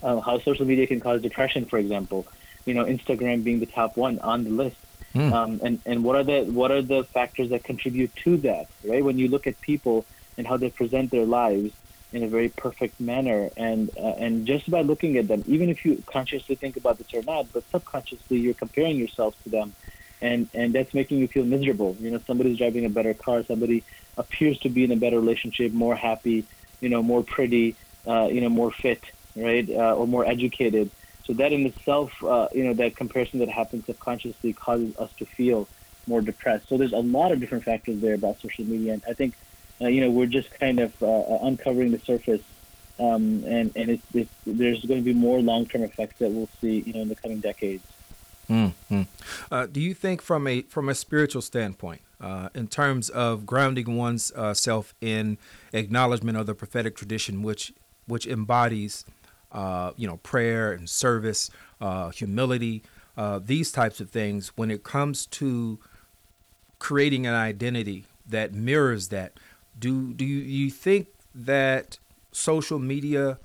uh, 0.04 0.20
how 0.20 0.38
social 0.38 0.66
media 0.66 0.86
can 0.86 1.00
cause 1.00 1.22
depression, 1.22 1.64
for 1.64 1.78
example. 1.78 2.26
You 2.66 2.74
know, 2.74 2.84
Instagram 2.84 3.42
being 3.42 3.60
the 3.60 3.66
top 3.66 3.96
one 3.96 4.18
on 4.20 4.44
the 4.44 4.50
list. 4.50 4.76
Mm. 5.14 5.32
Um, 5.32 5.60
and 5.62 5.80
and 5.86 6.04
what 6.04 6.16
are 6.16 6.24
the 6.24 6.42
what 6.42 6.70
are 6.70 6.82
the 6.82 7.04
factors 7.04 7.50
that 7.50 7.64
contribute 7.64 8.14
to 8.24 8.36
that? 8.38 8.66
Right, 8.84 9.04
when 9.04 9.18
you 9.18 9.28
look 9.28 9.46
at 9.46 9.60
people 9.60 10.04
and 10.36 10.46
how 10.46 10.56
they 10.56 10.70
present 10.70 11.10
their 11.10 11.24
lives 11.24 11.72
in 12.12 12.22
a 12.22 12.28
very 12.28 12.48
perfect 12.48 13.00
manner, 13.00 13.50
and 13.56 13.90
uh, 13.96 14.24
and 14.24 14.46
just 14.46 14.70
by 14.70 14.82
looking 14.82 15.16
at 15.16 15.28
them, 15.28 15.44
even 15.46 15.68
if 15.68 15.84
you 15.84 16.02
consciously 16.06 16.56
think 16.56 16.76
about 16.76 16.98
this 16.98 17.12
or 17.14 17.22
not, 17.22 17.52
but 17.52 17.64
subconsciously 17.70 18.38
you're 18.38 18.54
comparing 18.54 18.96
yourself 18.96 19.40
to 19.44 19.50
them, 19.50 19.74
and 20.20 20.48
and 20.52 20.74
that's 20.74 20.92
making 20.94 21.18
you 21.18 21.28
feel 21.28 21.44
miserable. 21.44 21.96
You 22.00 22.10
know, 22.10 22.20
somebody's 22.26 22.58
driving 22.58 22.84
a 22.84 22.90
better 22.90 23.14
car, 23.14 23.44
somebody 23.44 23.84
appears 24.16 24.58
to 24.60 24.68
be 24.68 24.84
in 24.84 24.90
a 24.90 24.96
better 24.96 25.20
relationship, 25.20 25.72
more 25.72 25.96
happy, 25.96 26.44
you 26.80 26.88
know, 26.88 27.02
more 27.02 27.22
pretty, 27.22 27.76
uh, 28.06 28.28
you 28.30 28.40
know, 28.40 28.48
more 28.48 28.70
fit, 28.70 29.02
right, 29.36 29.68
uh, 29.68 29.94
or 29.94 30.06
more 30.06 30.24
educated. 30.24 30.90
So 31.24 31.32
that 31.34 31.52
in 31.52 31.64
itself, 31.66 32.22
uh, 32.22 32.48
you 32.52 32.64
know, 32.64 32.74
that 32.74 32.96
comparison 32.96 33.38
that 33.40 33.48
happens 33.48 33.86
subconsciously 33.86 34.52
causes 34.52 34.96
us 34.98 35.10
to 35.18 35.24
feel 35.24 35.66
more 36.06 36.20
depressed. 36.20 36.68
So 36.68 36.76
there's 36.76 36.92
a 36.92 36.98
lot 36.98 37.32
of 37.32 37.40
different 37.40 37.64
factors 37.64 38.00
there 38.00 38.14
about 38.14 38.40
social 38.40 38.64
media, 38.64 38.92
and 38.92 39.02
I 39.08 39.14
think, 39.14 39.34
uh, 39.80 39.88
you 39.88 40.00
know, 40.02 40.10
we're 40.10 40.26
just 40.26 40.50
kind 40.60 40.80
of 40.80 41.02
uh, 41.02 41.06
uh, 41.06 41.38
uncovering 41.42 41.92
the 41.92 41.98
surface, 41.98 42.42
um, 43.00 43.42
and 43.46 43.72
and 43.74 43.90
it's, 43.90 44.06
it's, 44.14 44.30
there's 44.46 44.84
going 44.84 45.00
to 45.00 45.04
be 45.04 45.14
more 45.14 45.40
long-term 45.40 45.82
effects 45.82 46.18
that 46.18 46.30
we'll 46.30 46.50
see, 46.60 46.80
you 46.80 46.92
know, 46.92 47.00
in 47.00 47.08
the 47.08 47.16
coming 47.16 47.40
decades. 47.40 47.84
Mm-hmm. 48.50 49.02
Do 49.72 49.80
you 49.80 49.94
think, 49.94 50.20
from 50.20 50.46
a 50.46 50.62
from 50.62 50.90
a 50.90 50.94
spiritual 50.94 51.40
standpoint, 51.40 52.02
uh, 52.20 52.50
in 52.54 52.68
terms 52.68 53.08
of 53.08 53.46
grounding 53.46 53.96
one's 53.96 54.30
uh, 54.32 54.54
self 54.54 54.94
in 55.00 55.38
acknowledgement 55.72 56.36
of 56.36 56.46
the 56.46 56.54
prophetic 56.54 56.94
tradition, 56.96 57.42
which 57.42 57.72
which 58.06 58.26
embodies 58.26 59.04
uh, 59.54 59.92
you 59.96 60.06
know, 60.06 60.16
prayer 60.18 60.72
and 60.72 60.90
service, 60.90 61.50
uh, 61.80 62.10
humility, 62.10 62.82
uh, 63.16 63.38
these 63.42 63.70
types 63.70 64.00
of 64.00 64.10
things. 64.10 64.48
When 64.56 64.70
it 64.70 64.82
comes 64.82 65.26
to 65.26 65.78
creating 66.78 67.26
an 67.26 67.34
identity 67.34 68.04
that 68.28 68.52
mirrors 68.52 69.08
that, 69.08 69.38
do 69.78 70.12
do 70.12 70.24
you, 70.24 70.40
you 70.40 70.70
think 70.70 71.08
that 71.34 71.98
social 72.32 72.78
media, 72.78 73.38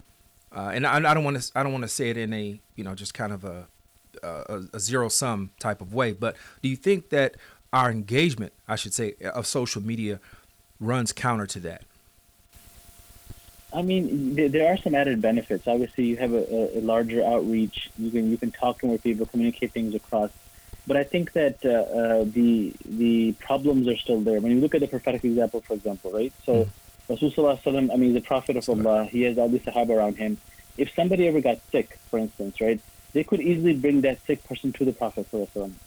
uh, 0.52 0.72
and 0.74 0.86
I, 0.86 0.98
I 0.98 1.14
don't 1.14 1.24
want 1.24 1.42
to 1.42 1.52
I 1.58 1.64
don't 1.64 1.72
want 1.72 1.84
to 1.84 1.90
say 1.90 2.10
it 2.10 2.18
in 2.18 2.34
a 2.34 2.60
you 2.76 2.84
know 2.84 2.96
just 2.96 3.14
kind 3.14 3.32
of 3.32 3.44
a, 3.46 3.68
a, 4.24 4.64
a 4.74 4.80
zero 4.80 5.10
sum 5.10 5.52
type 5.60 5.80
of 5.80 5.94
way, 5.94 6.14
but 6.14 6.36
do 6.62 6.70
you 6.70 6.76
think 6.76 7.10
that 7.10 7.36
our 7.72 7.92
engagement, 7.92 8.52
I 8.68 8.76
should 8.76 8.96
say, 8.96 9.14
of 9.24 9.46
social 9.46 9.82
media 9.82 10.20
runs 10.80 11.14
counter 11.14 11.46
to 11.46 11.60
that? 11.62 11.84
I 13.72 13.84
mean, 13.84 14.36
there 14.36 14.74
are 14.74 14.78
some 14.78 14.96
added 14.96 15.22
benefits. 15.22 15.68
Obviously, 15.68 16.06
you 16.06 16.18
have 16.18 16.34
a, 16.34 16.80
a 16.80 16.82
larger 16.82 17.24
outreach. 17.24 17.90
You 17.98 18.10
can 18.10 18.32
you 18.32 18.38
can 18.38 18.52
talk 18.52 18.80
to 18.80 18.88
more 18.88 18.98
people, 18.98 19.26
communicate 19.28 19.72
things 19.74 19.94
across. 19.94 20.32
But 20.88 20.98
I 20.98 21.04
think 21.04 21.34
that 21.34 21.64
uh, 21.64 21.70
uh, 21.70 22.24
the 22.26 22.74
the 22.84 23.34
problems 23.34 23.88
are 23.88 23.98
still 23.98 24.22
there. 24.22 24.40
When 24.40 24.52
you 24.52 24.60
look 24.60 24.74
at 24.74 24.82
the 24.82 24.88
prophetic 24.88 25.24
example, 25.24 25.62
for 25.62 25.74
example, 25.74 26.12
right? 26.12 26.34
So, 26.46 26.66
mm. 26.66 26.70
Rasulullah 27.10 27.94
I 27.94 27.96
mean, 27.96 28.14
the 28.14 28.22
Prophet 28.22 28.58
of 28.58 28.68
Allah, 28.68 29.06
he 29.06 29.22
has 29.24 29.38
all 29.38 29.50
these 29.50 29.62
Sahaba 29.62 29.98
around 29.98 30.18
him. 30.18 30.38
If 30.78 30.94
somebody 30.96 31.28
ever 31.28 31.42
got 31.42 31.60
sick, 31.72 32.00
for 32.10 32.18
instance, 32.18 32.60
right, 32.60 32.80
they 33.14 33.24
could 33.24 33.42
easily 33.42 33.76
bring 33.76 34.02
that 34.02 34.20
sick 34.26 34.44
person 34.48 34.74
to 34.74 34.86
the 34.86 34.94
Prophet, 34.94 35.28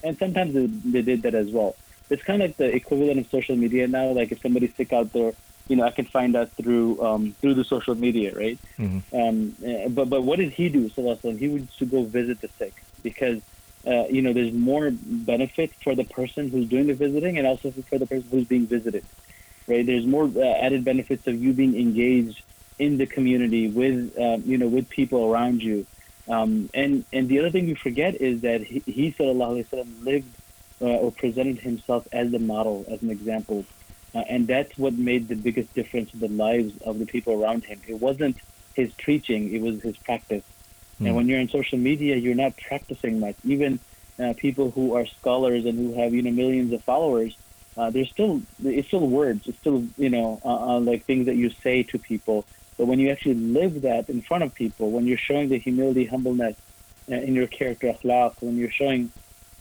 and 0.05 0.19
sometimes 0.19 0.55
they, 0.55 0.67
they 0.67 1.03
did 1.03 1.23
that 1.23 1.35
as 1.35 1.51
well. 1.51 1.75
It's 2.11 2.23
kind 2.23 2.43
of 2.43 2.51
like 2.51 2.57
the 2.59 2.75
equivalent 2.77 3.19
of 3.19 3.31
social 3.31 3.57
media 3.57 3.89
now. 3.89 4.12
Like 4.12 4.31
if 4.31 4.41
somebody's 4.41 4.75
sick 4.77 4.93
out 4.93 5.12
there, 5.12 5.33
you 5.69 5.76
know, 5.76 5.85
I 5.85 5.90
can 5.90 6.07
find 6.07 6.37
out 6.37 6.50
through 6.61 7.00
um, 7.02 7.37
through 7.40 7.54
the 7.54 7.64
social 7.64 7.95
media, 7.95 8.35
right? 8.35 8.59
Mm-hmm. 8.78 9.16
Um, 9.16 9.57
eh, 9.64 9.88
but 9.88 10.11
but 10.11 10.23
what 10.23 10.38
did 10.38 10.52
he 10.52 10.69
do? 10.69 10.90
So 10.90 11.16
he 11.23 11.49
would 11.49 11.69
to 11.78 11.87
go 11.87 12.04
visit 12.04 12.40
the 12.40 12.50
sick 12.59 12.75
because 13.02 13.40
uh, 13.87 14.07
you 14.09 14.23
know 14.23 14.33
there's 14.33 14.52
more 14.52 14.90
benefit 14.90 15.71
for 15.83 15.95
the 15.95 16.04
person 16.04 16.50
who's 16.50 16.69
doing 16.69 16.87
the 16.88 16.95
visiting 16.95 17.38
and 17.38 17.47
also 17.47 17.73
for 17.88 17.99
the 17.99 18.07
person 18.07 18.28
who's 18.31 18.47
being 18.47 18.66
visited, 18.66 19.04
right? 19.69 19.87
There's 19.87 20.07
more 20.07 20.25
uh, 20.25 20.40
added 20.40 20.85
benefits 20.85 21.26
of 21.26 21.40
you 21.40 21.52
being 21.52 21.76
engaged 21.76 22.40
in 22.78 22.99
the 22.99 23.07
community 23.07 23.69
with 23.69 24.16
uh, 24.19 24.38
you 24.45 24.59
know 24.59 24.69
with 24.69 24.88
people 24.88 25.25
around 25.25 25.62
you. 25.62 25.87
Um, 26.28 26.71
and 26.75 27.04
and 27.12 27.28
the 27.28 27.38
other 27.40 27.50
thing 27.50 27.66
we 27.66 27.76
forget 27.83 28.21
is 28.21 28.42
that 28.42 28.62
he, 28.62 28.83
he 28.87 29.14
sallallahu 29.19 30.04
lived 30.04 30.35
uh, 30.81 30.85
or 30.85 31.12
presented 31.12 31.59
himself 31.59 32.07
as 32.12 32.31
the 32.31 32.38
model, 32.38 32.85
as 32.90 33.00
an 33.02 33.11
example 33.11 33.64
uh, 34.14 34.19
and 34.28 34.47
that's 34.47 34.76
what 34.76 34.95
made 34.95 35.28
the 35.28 35.35
biggest 35.35 35.73
difference 35.75 36.12
in 36.12 36.21
the 36.21 36.28
lives 36.28 36.75
of 36.83 36.99
the 36.99 37.07
people 37.07 37.42
around 37.42 37.64
him. 37.64 37.81
It 37.87 38.00
wasn't 38.00 38.37
his 38.75 38.92
preaching, 38.92 39.54
it 39.54 39.61
was 39.61 39.81
his 39.83 39.97
practice. 39.97 40.45
Mm. 40.97 40.99
And 41.00 41.09
hmm. 41.09 41.14
when 41.14 41.28
you're 41.28 41.40
in 41.40 41.49
social 41.49 41.78
media, 41.78 42.16
you're 42.16 42.35
not 42.35 42.57
practicing 42.57 43.21
much. 43.21 43.37
Even 43.45 43.78
uh, 44.19 44.35
people 44.37 44.71
who 44.71 44.95
are 44.95 45.07
scholars 45.07 45.64
and 45.64 45.78
who 45.78 46.00
have 46.00 46.14
you 46.14 46.23
know 46.23 46.31
millions 46.31 46.73
of 46.73 46.83
followers, 46.85 47.37
uh, 47.76 47.90
there's 47.90 48.11
still 48.11 48.42
it's 48.62 48.88
still 48.88 49.07
words. 49.07 49.47
It's 49.47 49.59
still 49.59 49.87
you 49.97 50.11
know 50.11 50.40
uh, 50.45 50.76
uh, 50.76 50.81
like 50.81 51.04
things 51.04 51.26
that 51.26 51.37
you 51.37 51.50
say 51.50 51.83
to 51.85 51.99
people. 51.99 52.45
But 52.76 52.87
when 52.87 52.99
you 52.99 53.11
actually 53.11 53.35
live 53.35 53.83
that 53.83 54.09
in 54.09 54.23
front 54.23 54.45
of 54.45 54.54
people, 54.54 54.90
when 54.90 55.07
you're 55.07 55.19
showing 55.19 55.49
the 55.49 55.59
humility, 55.59 56.04
humbleness 56.04 56.57
uh, 57.11 57.14
in 57.14 57.35
your 57.35 57.47
character, 57.47 57.92
akhlaq, 57.92 58.35
when 58.40 58.57
you're 58.57 58.71
showing, 58.71 59.11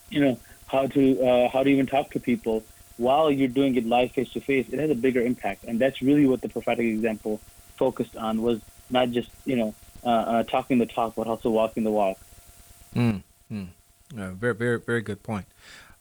you 0.09 0.19
know 0.19 0.39
how 0.67 0.87
to 0.87 1.21
uh, 1.21 1.49
how 1.49 1.63
to 1.63 1.69
even 1.69 1.87
talk 1.87 2.11
to 2.11 2.19
people 2.19 2.63
while 2.97 3.31
you're 3.31 3.47
doing 3.47 3.75
it 3.75 3.85
live 3.85 4.11
face 4.11 4.29
to 4.33 4.39
face, 4.39 4.67
it 4.69 4.79
has 4.79 4.89
a 4.89 4.95
bigger 4.95 5.21
impact. 5.21 5.63
And 5.63 5.79
that's 5.79 6.01
really 6.01 6.25
what 6.25 6.41
the 6.41 6.49
prophetic 6.49 6.85
example 6.85 7.39
focused 7.75 8.15
on 8.15 8.41
was 8.41 8.61
not 8.91 9.11
just 9.11 9.29
you 9.45 9.55
know 9.55 9.73
uh, 10.03 10.43
talking 10.43 10.77
the 10.77 10.85
talk, 10.85 11.15
but 11.15 11.27
also 11.27 11.49
walking 11.49 11.83
the 11.83 11.91
walk. 11.91 12.17
Mm, 12.95 13.23
mm. 13.51 13.67
very 14.13 14.55
very 14.55 14.79
very 14.79 15.01
good 15.01 15.23
point. 15.23 15.45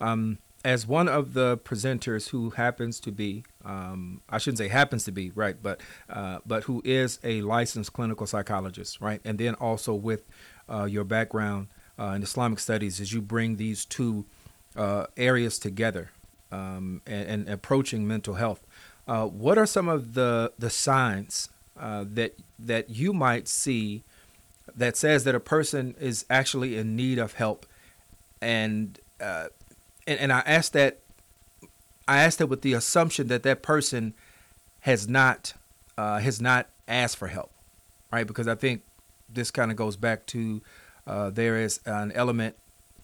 Um, 0.00 0.38
as 0.62 0.86
one 0.86 1.08
of 1.08 1.32
the 1.32 1.56
presenters 1.58 2.28
who 2.28 2.50
happens 2.50 3.00
to 3.00 3.10
be, 3.10 3.44
um, 3.64 4.20
I 4.28 4.36
shouldn't 4.38 4.58
say 4.58 4.68
happens 4.68 5.04
to 5.04 5.12
be, 5.12 5.30
right, 5.30 5.56
but 5.62 5.80
uh, 6.08 6.40
but 6.44 6.64
who 6.64 6.82
is 6.84 7.18
a 7.24 7.40
licensed 7.42 7.92
clinical 7.92 8.26
psychologist, 8.26 9.00
right, 9.00 9.20
and 9.24 9.38
then 9.38 9.54
also 9.54 9.94
with 9.94 10.24
uh, 10.68 10.84
your 10.84 11.04
background 11.04 11.68
uh, 11.98 12.12
in 12.16 12.22
Islamic 12.22 12.58
studies, 12.58 13.00
as 13.00 13.12
you 13.12 13.22
bring 13.22 13.56
these 13.56 13.84
two 13.84 14.26
uh, 14.76 15.06
areas 15.16 15.58
together 15.58 16.10
um, 16.52 17.02
and, 17.06 17.28
and, 17.28 17.48
approaching 17.48 18.06
mental 18.06 18.34
health, 18.34 18.66
uh, 19.06 19.26
what 19.26 19.58
are 19.58 19.66
some 19.66 19.88
of 19.88 20.14
the 20.14 20.52
the 20.58 20.70
signs 20.70 21.48
uh, 21.78 22.04
that 22.06 22.34
that 22.58 22.90
you 22.90 23.12
might 23.12 23.48
see 23.48 24.02
that 24.74 24.96
says 24.96 25.24
that 25.24 25.34
a 25.34 25.40
person 25.40 25.94
is 26.00 26.24
actually 26.30 26.76
in 26.76 26.96
need 26.96 27.18
of 27.18 27.34
help 27.34 27.66
and 28.40 28.98
and, 30.10 30.20
and 30.20 30.32
I 30.32 30.40
ask 30.40 30.72
that 30.72 31.00
I 32.08 32.22
ask 32.22 32.38
that 32.38 32.48
with 32.48 32.62
the 32.62 32.72
assumption 32.72 33.28
that 33.28 33.42
that 33.44 33.62
person 33.62 34.14
has 34.80 35.08
not 35.08 35.54
uh, 35.96 36.18
has 36.18 36.40
not 36.40 36.68
asked 36.88 37.16
for 37.16 37.28
help, 37.28 37.52
right? 38.10 38.26
Because 38.26 38.48
I 38.48 38.54
think 38.54 38.82
this 39.28 39.50
kind 39.50 39.70
of 39.70 39.76
goes 39.76 39.96
back 39.96 40.26
to 40.26 40.60
uh, 41.06 41.30
there 41.30 41.56
is 41.56 41.80
an 41.86 42.10
element 42.12 42.56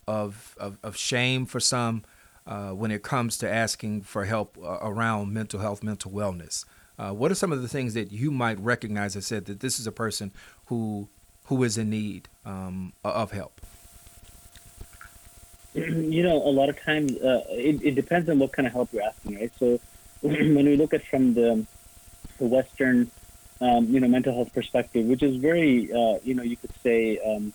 of, 0.09 0.57
of, 0.59 0.79
of 0.83 0.97
shame 0.97 1.47
for 1.47 1.61
some 1.61 2.05
uh, 2.47 2.71
when 2.71 2.91
it 2.91 3.03
comes 3.03 3.37
to 3.39 3.51
asking 3.51 4.03
for 4.03 4.25
help 4.25 4.57
uh, 4.63 4.79
around 4.83 5.33
mental 5.33 5.61
health, 5.61 5.83
mental 5.83 6.11
wellness. 6.11 6.65
Uh, 6.99 7.11
what 7.11 7.31
are 7.31 7.35
some 7.35 7.53
of 7.53 7.61
the 7.61 7.69
things 7.69 7.95
that 7.95 8.11
you 8.11 8.31
might 8.31 8.59
recognize 8.61 9.15
that 9.15 9.23
said 9.23 9.45
that 9.47 9.61
this 9.61 9.79
is 9.79 9.87
a 9.87 9.93
person 9.93 10.33
who 10.67 11.09
who 11.47 11.63
is 11.63 11.79
in 11.79 11.91
need 11.91 12.29
um, 12.45 12.93
of 13.05 13.31
help? 13.33 13.61
you 15.75 16.23
know, 16.23 16.37
a 16.37 16.51
lot 16.51 16.69
of 16.69 16.81
times 16.83 17.13
uh, 17.17 17.45
it, 17.51 17.81
it 17.83 17.95
depends 17.95 18.29
on 18.31 18.39
what 18.39 18.53
kind 18.53 18.67
of 18.67 18.73
help 18.73 18.93
you're 18.93 19.03
asking, 19.03 19.37
right? 19.37 19.53
So 19.59 19.79
when 20.23 20.65
we 20.65 20.77
look 20.77 20.95
at 20.95 21.05
from 21.05 21.35
the, 21.35 21.67
the 22.39 22.47
Western, 22.47 23.11
um, 23.61 23.87
you 23.87 24.01
know, 24.01 24.09
mental 24.09 24.35
health 24.35 24.55
perspective, 24.55 25.05
which 25.07 25.23
is 25.23 25.37
very, 25.37 25.93
uh, 25.93 26.19
you 26.25 26.35
know, 26.35 26.43
you 26.43 26.57
could 26.57 26.73
say 26.83 27.19
um, 27.19 27.53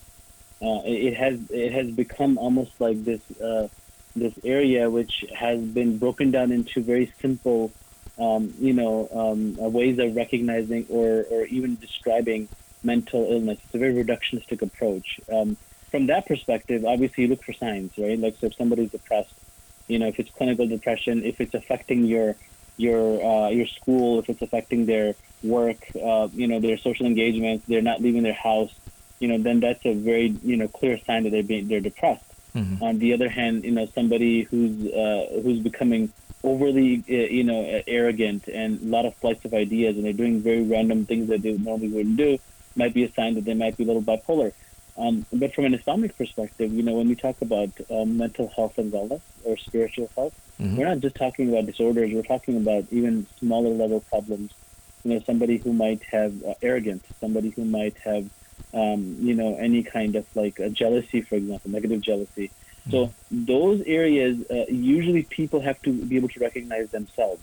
uh, 0.62 0.82
it 0.86 1.16
has 1.16 1.40
it 1.50 1.74
has 1.74 1.90
become 1.92 2.38
almost 2.38 2.80
like 2.80 3.04
this 3.04 3.22
uh, 3.42 3.68
this 4.16 4.34
area 4.44 4.90
which 4.90 5.26
has 5.34 5.60
been 5.60 5.98
broken 5.98 6.32
down 6.32 6.52
into 6.52 6.82
very 6.82 7.12
simple, 7.22 7.72
um, 8.18 8.54
you 8.60 8.74
know, 8.74 9.08
um, 9.14 9.58
uh, 9.62 9.70
ways 9.70 10.00
of 10.00 10.16
recognizing 10.16 10.86
or 10.90 11.26
or 11.30 11.46
even 11.46 11.76
describing 11.78 12.48
mental 12.84 13.32
illness. 13.32 13.60
It's 13.66 13.76
a 13.76 13.78
very 13.78 14.04
reductionistic 14.04 14.62
approach. 14.62 15.20
Um, 15.32 15.58
from 15.90 16.08
that 16.08 16.26
perspective, 16.26 16.86
obviously 16.86 17.24
you 17.24 17.30
look 17.30 17.44
for 17.44 17.54
signs, 17.54 17.92
right? 17.98 18.18
Like 18.18 18.38
so 18.40 18.48
if 18.48 18.56
somebody's 18.56 18.92
depressed, 18.92 19.34
you 19.88 20.00
know, 20.00 20.08
if 20.08 20.20
it's 20.20 20.32
clinical 20.32 20.68
depression, 20.68 21.24
if 21.24 21.42
it's 21.42 21.54
affecting 21.54 22.06
your 22.06 22.36
your 22.78 23.24
uh, 23.24 23.50
your 23.50 23.68
school, 23.68 24.20
if 24.20 24.30
it's 24.30 24.42
affecting 24.42 24.86
their 24.86 25.16
work, 25.44 25.78
uh, 26.02 26.28
you 26.34 26.48
know, 26.48 26.60
their 26.60 26.78
social 26.78 27.06
engagements, 27.06 27.66
they're 27.68 27.82
not 27.82 28.02
leaving 28.02 28.24
their 28.24 28.34
house, 28.34 28.74
you 29.20 29.28
know, 29.28 29.38
then 29.38 29.60
that's 29.60 29.86
a 29.86 29.94
very 29.94 30.36
you 30.44 30.58
know 30.58 30.68
clear 30.68 31.00
sign 31.06 31.24
that 31.24 31.32
they're 31.32 31.44
being 31.44 31.68
they're 31.68 31.82
depressed. 31.82 32.24
Mm-hmm. 32.56 32.84
On 32.84 33.00
the 33.00 33.14
other 33.14 33.30
hand, 33.30 33.64
you 33.64 33.72
know, 33.72 33.86
somebody 33.88 34.44
who's 34.44 34.92
uh, 34.92 35.40
who's 35.42 35.60
becoming 35.60 36.12
overly 36.44 37.04
uh, 37.10 37.14
you 37.14 37.44
know 37.44 37.82
arrogant 37.88 38.48
and 38.48 38.82
a 38.82 38.86
lot 38.86 39.06
of 39.06 39.16
flights 39.16 39.46
of 39.46 39.54
ideas, 39.54 39.96
and 39.96 40.06
they're 40.06 40.14
doing 40.14 40.42
very 40.42 40.64
random 40.64 41.06
things 41.06 41.30
that 41.30 41.42
they 41.42 41.58
normally 41.58 41.88
wouldn't 41.88 42.18
do, 42.18 42.38
might 42.76 42.94
be 42.94 43.04
a 43.04 43.12
sign 43.14 43.36
that 43.36 43.46
they 43.46 43.54
might 43.54 43.78
be 43.78 43.84
a 43.84 43.88
little 43.88 44.02
bipolar. 44.02 44.52
Um, 44.98 45.26
but 45.32 45.54
from 45.54 45.66
an 45.66 45.74
Islamic 45.74 46.18
perspective, 46.18 46.74
you 46.74 46.84
know, 46.84 46.94
when 46.94 47.08
we 47.08 47.16
talk 47.16 47.42
about 47.42 47.70
um, 47.90 48.18
mental 48.18 48.50
health 48.50 48.78
and 48.78 48.92
wellness 48.92 49.22
or 49.44 49.58
spiritual 49.58 50.10
health, 50.16 50.40
mm-hmm. 50.60 50.76
we're 50.76 50.88
not 50.88 51.00
just 51.00 51.16
talking 51.16 51.50
about 51.50 51.66
disorders. 51.66 52.12
We're 52.14 52.24
talking 52.24 52.58
about 52.58 52.86
even 52.92 53.26
smaller 53.40 53.70
level 53.70 54.02
problems. 54.02 54.52
You 55.04 55.14
know, 55.14 55.20
somebody 55.22 55.58
who 55.58 55.74
might 55.74 56.04
have 56.04 56.44
uh, 56.44 56.54
arrogance, 56.62 57.06
somebody 57.20 57.50
who 57.50 57.66
might 57.66 57.98
have, 58.00 58.30
um, 58.74 59.18
you 59.20 59.36
know, 59.36 59.56
any 59.56 59.84
kind 59.84 60.16
of 60.16 60.26
like 60.36 60.60
a 60.60 60.70
jealousy, 60.70 61.22
for 61.22 61.36
example, 61.36 61.72
negative 61.72 62.02
jealousy. 62.02 62.52
So 62.90 63.14
those 63.30 63.82
areas, 63.82 64.44
uh, 64.50 64.66
usually 64.68 65.22
people 65.22 65.62
have 65.62 65.80
to 65.84 65.92
be 65.92 66.18
able 66.18 66.30
to 66.30 66.40
recognize 66.40 66.90
themselves, 66.90 67.42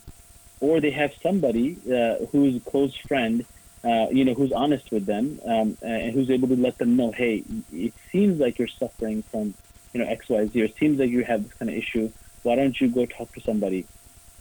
or 0.58 0.80
they 0.80 0.90
have 0.90 1.12
somebody 1.22 1.78
uh, 1.86 2.26
who's 2.32 2.56
a 2.56 2.60
close 2.60 2.96
friend 2.96 3.44
uh, 3.84 4.08
you 4.10 4.24
know, 4.24 4.34
who's 4.34 4.52
honest 4.52 4.90
with 4.90 5.06
them 5.06 5.40
um, 5.44 5.76
and 5.82 6.12
who's 6.12 6.30
able 6.30 6.48
to 6.48 6.56
let 6.56 6.78
them 6.78 6.96
know, 6.96 7.12
hey, 7.12 7.44
it 7.72 7.94
seems 8.10 8.40
like 8.40 8.58
you're 8.58 8.68
suffering 8.68 9.22
from, 9.22 9.54
you 9.92 10.00
know, 10.00 10.06
X, 10.06 10.28
Y, 10.28 10.46
Z, 10.46 10.60
or 10.60 10.64
it 10.64 10.76
seems 10.78 10.98
like 10.98 11.10
you 11.10 11.24
have 11.24 11.44
this 11.44 11.52
kind 11.54 11.70
of 11.70 11.76
issue. 11.76 12.10
Why 12.42 12.56
don't 12.56 12.78
you 12.80 12.88
go 12.88 13.06
talk 13.06 13.32
to 13.34 13.40
somebody? 13.40 13.86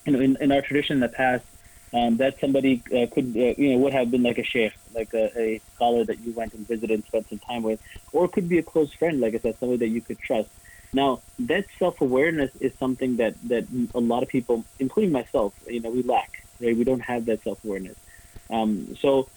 You 0.05 0.13
know, 0.13 0.19
in, 0.19 0.37
in 0.41 0.51
our 0.51 0.61
tradition 0.61 0.95
in 0.95 0.99
the 1.01 1.09
past, 1.09 1.45
um, 1.93 2.17
that 2.17 2.39
somebody 2.39 2.83
uh, 2.87 3.07
could, 3.13 3.35
uh, 3.35 3.53
you 3.57 3.73
know, 3.73 3.77
would 3.79 3.93
have 3.93 4.11
been 4.11 4.23
like 4.23 4.37
a 4.37 4.43
sheikh, 4.43 4.73
like 4.93 5.13
a, 5.13 5.31
a, 5.39 5.61
scholar 5.75 6.03
that 6.03 6.19
you 6.19 6.33
went 6.33 6.53
and 6.53 6.67
visited 6.67 6.91
and 6.91 7.05
spent 7.05 7.29
some 7.29 7.39
time 7.39 7.63
with, 7.63 7.81
or 8.11 8.27
could 8.27 8.49
be 8.49 8.57
a 8.57 8.63
close 8.63 8.91
friend, 8.93 9.21
like 9.21 9.35
I 9.35 9.39
said, 9.39 9.57
somebody 9.59 9.79
that 9.79 9.93
you 9.93 10.01
could 10.01 10.19
trust. 10.19 10.49
Now, 10.93 11.21
that 11.39 11.65
self-awareness 11.79 12.55
is 12.59 12.73
something 12.77 13.17
that, 13.17 13.35
that 13.49 13.67
a 13.93 13.99
lot 13.99 14.23
of 14.23 14.29
people, 14.29 14.65
including 14.79 15.11
myself, 15.11 15.53
you 15.67 15.79
know, 15.79 15.89
we 15.89 16.03
lack, 16.03 16.43
right? 16.59 16.75
We 16.75 16.83
don't 16.83 17.01
have 17.01 17.25
that 17.25 17.43
self-awareness. 17.43 17.95
Um, 18.49 18.95
so 18.99 19.27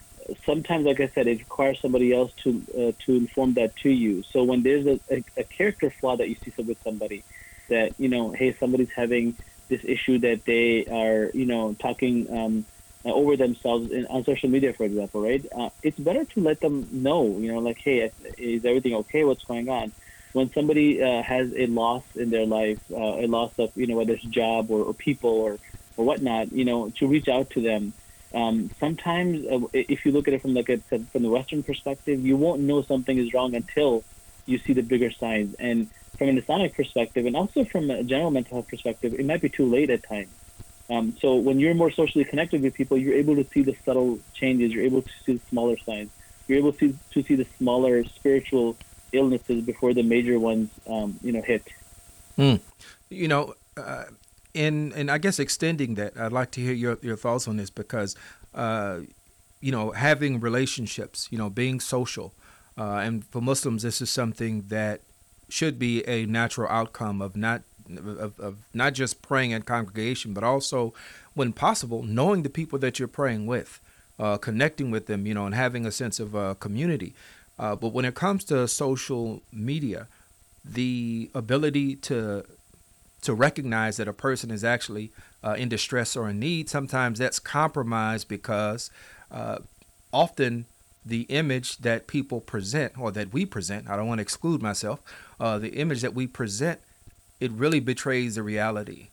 sometimes, 0.44 0.86
like 0.86 1.00
I 1.00 1.08
said, 1.08 1.26
it 1.26 1.38
requires 1.38 1.80
somebody 1.80 2.14
else 2.14 2.32
to 2.44 2.62
uh, 2.76 2.92
to 3.06 3.16
inform 3.16 3.54
that 3.54 3.76
to 3.76 3.90
you. 3.90 4.22
So 4.22 4.44
when 4.44 4.62
there's 4.62 4.86
a, 4.86 5.00
a, 5.10 5.24
a, 5.36 5.44
character 5.44 5.90
flaw 5.90 6.16
that 6.16 6.28
you 6.28 6.36
see 6.36 6.52
with 6.62 6.82
somebody, 6.82 7.24
that 7.68 7.98
you 7.98 8.08
know, 8.08 8.30
hey, 8.30 8.54
somebody's 8.58 8.90
having 8.94 9.36
this 9.70 9.80
issue 9.84 10.18
that 10.18 10.42
they 10.46 10.86
are, 10.86 11.30
you 11.32 11.46
know, 11.46 11.74
talking 11.80 12.14
um, 12.30 12.66
over 13.04 13.36
themselves 13.36 13.90
in, 13.90 14.06
on 14.06 14.24
social 14.24 14.50
media, 14.50 14.74
for 14.74 14.84
example, 14.84 15.22
right? 15.22 15.44
Uh, 15.56 15.70
it's 15.82 15.98
better 15.98 16.24
to 16.26 16.40
let 16.40 16.60
them 16.60 16.86
know, 16.92 17.38
you 17.38 17.52
know, 17.52 17.60
like, 17.60 17.78
hey, 17.82 18.12
is 18.36 18.64
everything 18.64 18.94
okay? 18.94 19.24
What's 19.24 19.44
going 19.44 19.68
on? 19.68 19.92
When 20.32 20.52
somebody 20.52 21.02
uh, 21.02 21.22
has 21.22 21.50
a 21.56 21.66
loss 21.66 22.04
in 22.14 22.30
their 22.30 22.46
life, 22.46 22.78
uh, 22.90 22.96
a 22.96 23.26
loss 23.26 23.52
of, 23.58 23.70
you 23.74 23.86
know, 23.86 23.96
whether 23.96 24.12
it's 24.12 24.24
job 24.24 24.70
or, 24.70 24.82
or 24.84 24.94
people 24.94 25.30
or 25.30 25.58
or 25.96 26.04
whatnot, 26.04 26.52
you 26.52 26.64
know, 26.64 26.90
to 26.98 27.06
reach 27.08 27.28
out 27.28 27.50
to 27.50 27.60
them 27.60 27.92
um, 28.32 28.70
sometimes, 28.78 29.44
uh, 29.46 29.66
if 29.72 30.04
you 30.04 30.12
look 30.12 30.28
at 30.28 30.34
it 30.34 30.42
from 30.42 30.54
like 30.54 30.68
a, 30.68 30.78
from 30.88 31.22
the 31.22 31.28
Western 31.28 31.62
perspective, 31.62 32.24
you 32.24 32.36
won't 32.36 32.60
know 32.60 32.82
something 32.82 33.18
is 33.18 33.34
wrong 33.34 33.54
until 33.54 34.04
you 34.46 34.58
see 34.58 34.72
the 34.72 34.82
bigger 34.82 35.10
signs. 35.10 35.54
And 35.58 35.90
from 36.20 36.28
an 36.28 36.36
Islamic 36.36 36.74
perspective, 36.74 37.24
and 37.24 37.34
also 37.34 37.64
from 37.64 37.90
a 37.90 38.02
general 38.02 38.30
mental 38.30 38.56
health 38.58 38.68
perspective, 38.68 39.14
it 39.18 39.24
might 39.24 39.40
be 39.40 39.48
too 39.48 39.64
late 39.64 39.88
at 39.88 40.06
times. 40.06 40.28
Um, 40.90 41.16
so 41.18 41.36
when 41.36 41.58
you're 41.58 41.72
more 41.72 41.90
socially 41.90 42.26
connected 42.26 42.60
with 42.60 42.74
people, 42.74 42.98
you're 42.98 43.14
able 43.14 43.36
to 43.36 43.46
see 43.54 43.62
the 43.62 43.74
subtle 43.86 44.18
changes. 44.34 44.70
You're 44.70 44.84
able 44.84 45.00
to 45.00 45.10
see 45.24 45.32
the 45.38 45.40
smaller 45.48 45.78
signs. 45.78 46.10
You're 46.46 46.58
able 46.58 46.74
to 46.74 46.94
to 47.12 47.22
see 47.22 47.36
the 47.36 47.46
smaller 47.56 48.04
spiritual 48.04 48.76
illnesses 49.14 49.64
before 49.64 49.94
the 49.94 50.02
major 50.02 50.38
ones, 50.38 50.68
um, 50.86 51.18
you 51.22 51.32
know, 51.32 51.40
hit. 51.40 51.66
Mm. 52.36 52.60
You 53.08 53.28
know, 53.28 53.54
uh, 53.78 54.04
and 54.54 54.92
and 54.92 55.10
I 55.10 55.16
guess 55.16 55.38
extending 55.38 55.94
that, 55.94 56.18
I'd 56.18 56.32
like 56.32 56.50
to 56.50 56.60
hear 56.60 56.74
your 56.74 56.98
your 57.00 57.16
thoughts 57.16 57.48
on 57.48 57.56
this 57.56 57.70
because, 57.70 58.14
uh, 58.54 58.98
you 59.62 59.72
know, 59.72 59.92
having 59.92 60.38
relationships, 60.38 61.28
you 61.30 61.38
know, 61.38 61.48
being 61.48 61.80
social, 61.80 62.34
uh, 62.76 63.06
and 63.06 63.24
for 63.24 63.40
Muslims, 63.40 63.84
this 63.84 64.02
is 64.02 64.10
something 64.10 64.64
that 64.68 65.00
should 65.50 65.78
be 65.78 66.06
a 66.08 66.26
natural 66.26 66.70
outcome 66.70 67.20
of 67.20 67.36
not 67.36 67.62
of, 67.96 68.38
of 68.38 68.56
not 68.72 68.94
just 68.94 69.20
praying 69.22 69.50
in 69.50 69.62
congregation, 69.62 70.32
but 70.32 70.44
also, 70.44 70.94
when 71.34 71.52
possible, 71.52 72.02
knowing 72.02 72.42
the 72.42 72.50
people 72.50 72.78
that 72.78 72.98
you're 72.98 73.08
praying 73.08 73.46
with, 73.46 73.80
uh, 74.18 74.36
connecting 74.36 74.90
with 74.90 75.06
them, 75.06 75.26
you 75.26 75.34
know, 75.34 75.46
and 75.46 75.54
having 75.54 75.86
a 75.86 75.90
sense 75.90 76.20
of 76.20 76.36
uh, 76.36 76.54
community. 76.54 77.14
Uh, 77.58 77.74
but 77.76 77.88
when 77.88 78.04
it 78.04 78.14
comes 78.14 78.44
to 78.44 78.66
social 78.68 79.42
media, 79.52 80.06
the 80.64 81.30
ability 81.34 81.96
to 81.96 82.44
to 83.22 83.34
recognize 83.34 83.98
that 83.98 84.08
a 84.08 84.14
person 84.14 84.50
is 84.50 84.64
actually 84.64 85.10
uh, 85.44 85.54
in 85.58 85.68
distress 85.68 86.16
or 86.16 86.30
in 86.30 86.38
need, 86.38 86.70
sometimes 86.70 87.18
that's 87.18 87.38
compromised 87.38 88.28
because 88.28 88.90
uh, 89.30 89.58
often 90.10 90.64
the 91.10 91.22
image 91.22 91.78
that 91.78 92.06
people 92.06 92.40
present 92.40 92.96
or 92.98 93.10
that 93.10 93.32
we 93.32 93.44
present, 93.44 93.90
I 93.90 93.96
don't 93.96 94.06
want 94.06 94.18
to 94.18 94.22
exclude 94.22 94.62
myself, 94.62 95.02
uh, 95.38 95.58
the 95.58 95.70
image 95.70 96.00
that 96.02 96.14
we 96.14 96.26
present, 96.26 96.80
it 97.40 97.50
really 97.50 97.80
betrays 97.80 98.36
the 98.36 98.42
reality, 98.42 99.08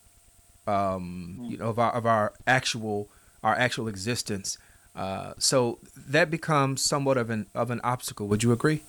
um, 0.67 1.37
you 1.41 1.57
know, 1.57 1.65
of 1.65 1.79
our, 1.79 1.91
of 1.91 2.05
our 2.05 2.33
actual 2.45 3.09
our 3.43 3.55
actual 3.55 3.87
existence. 3.87 4.57
Uh, 4.95 5.33
so 5.37 5.79
that 5.95 6.29
becomes 6.29 6.81
somewhat 6.81 7.17
of 7.17 7.29
an 7.29 7.47
of 7.53 7.71
an 7.71 7.81
obstacle. 7.83 8.27
Would 8.27 8.43
you 8.43 8.51
agree? 8.51 8.83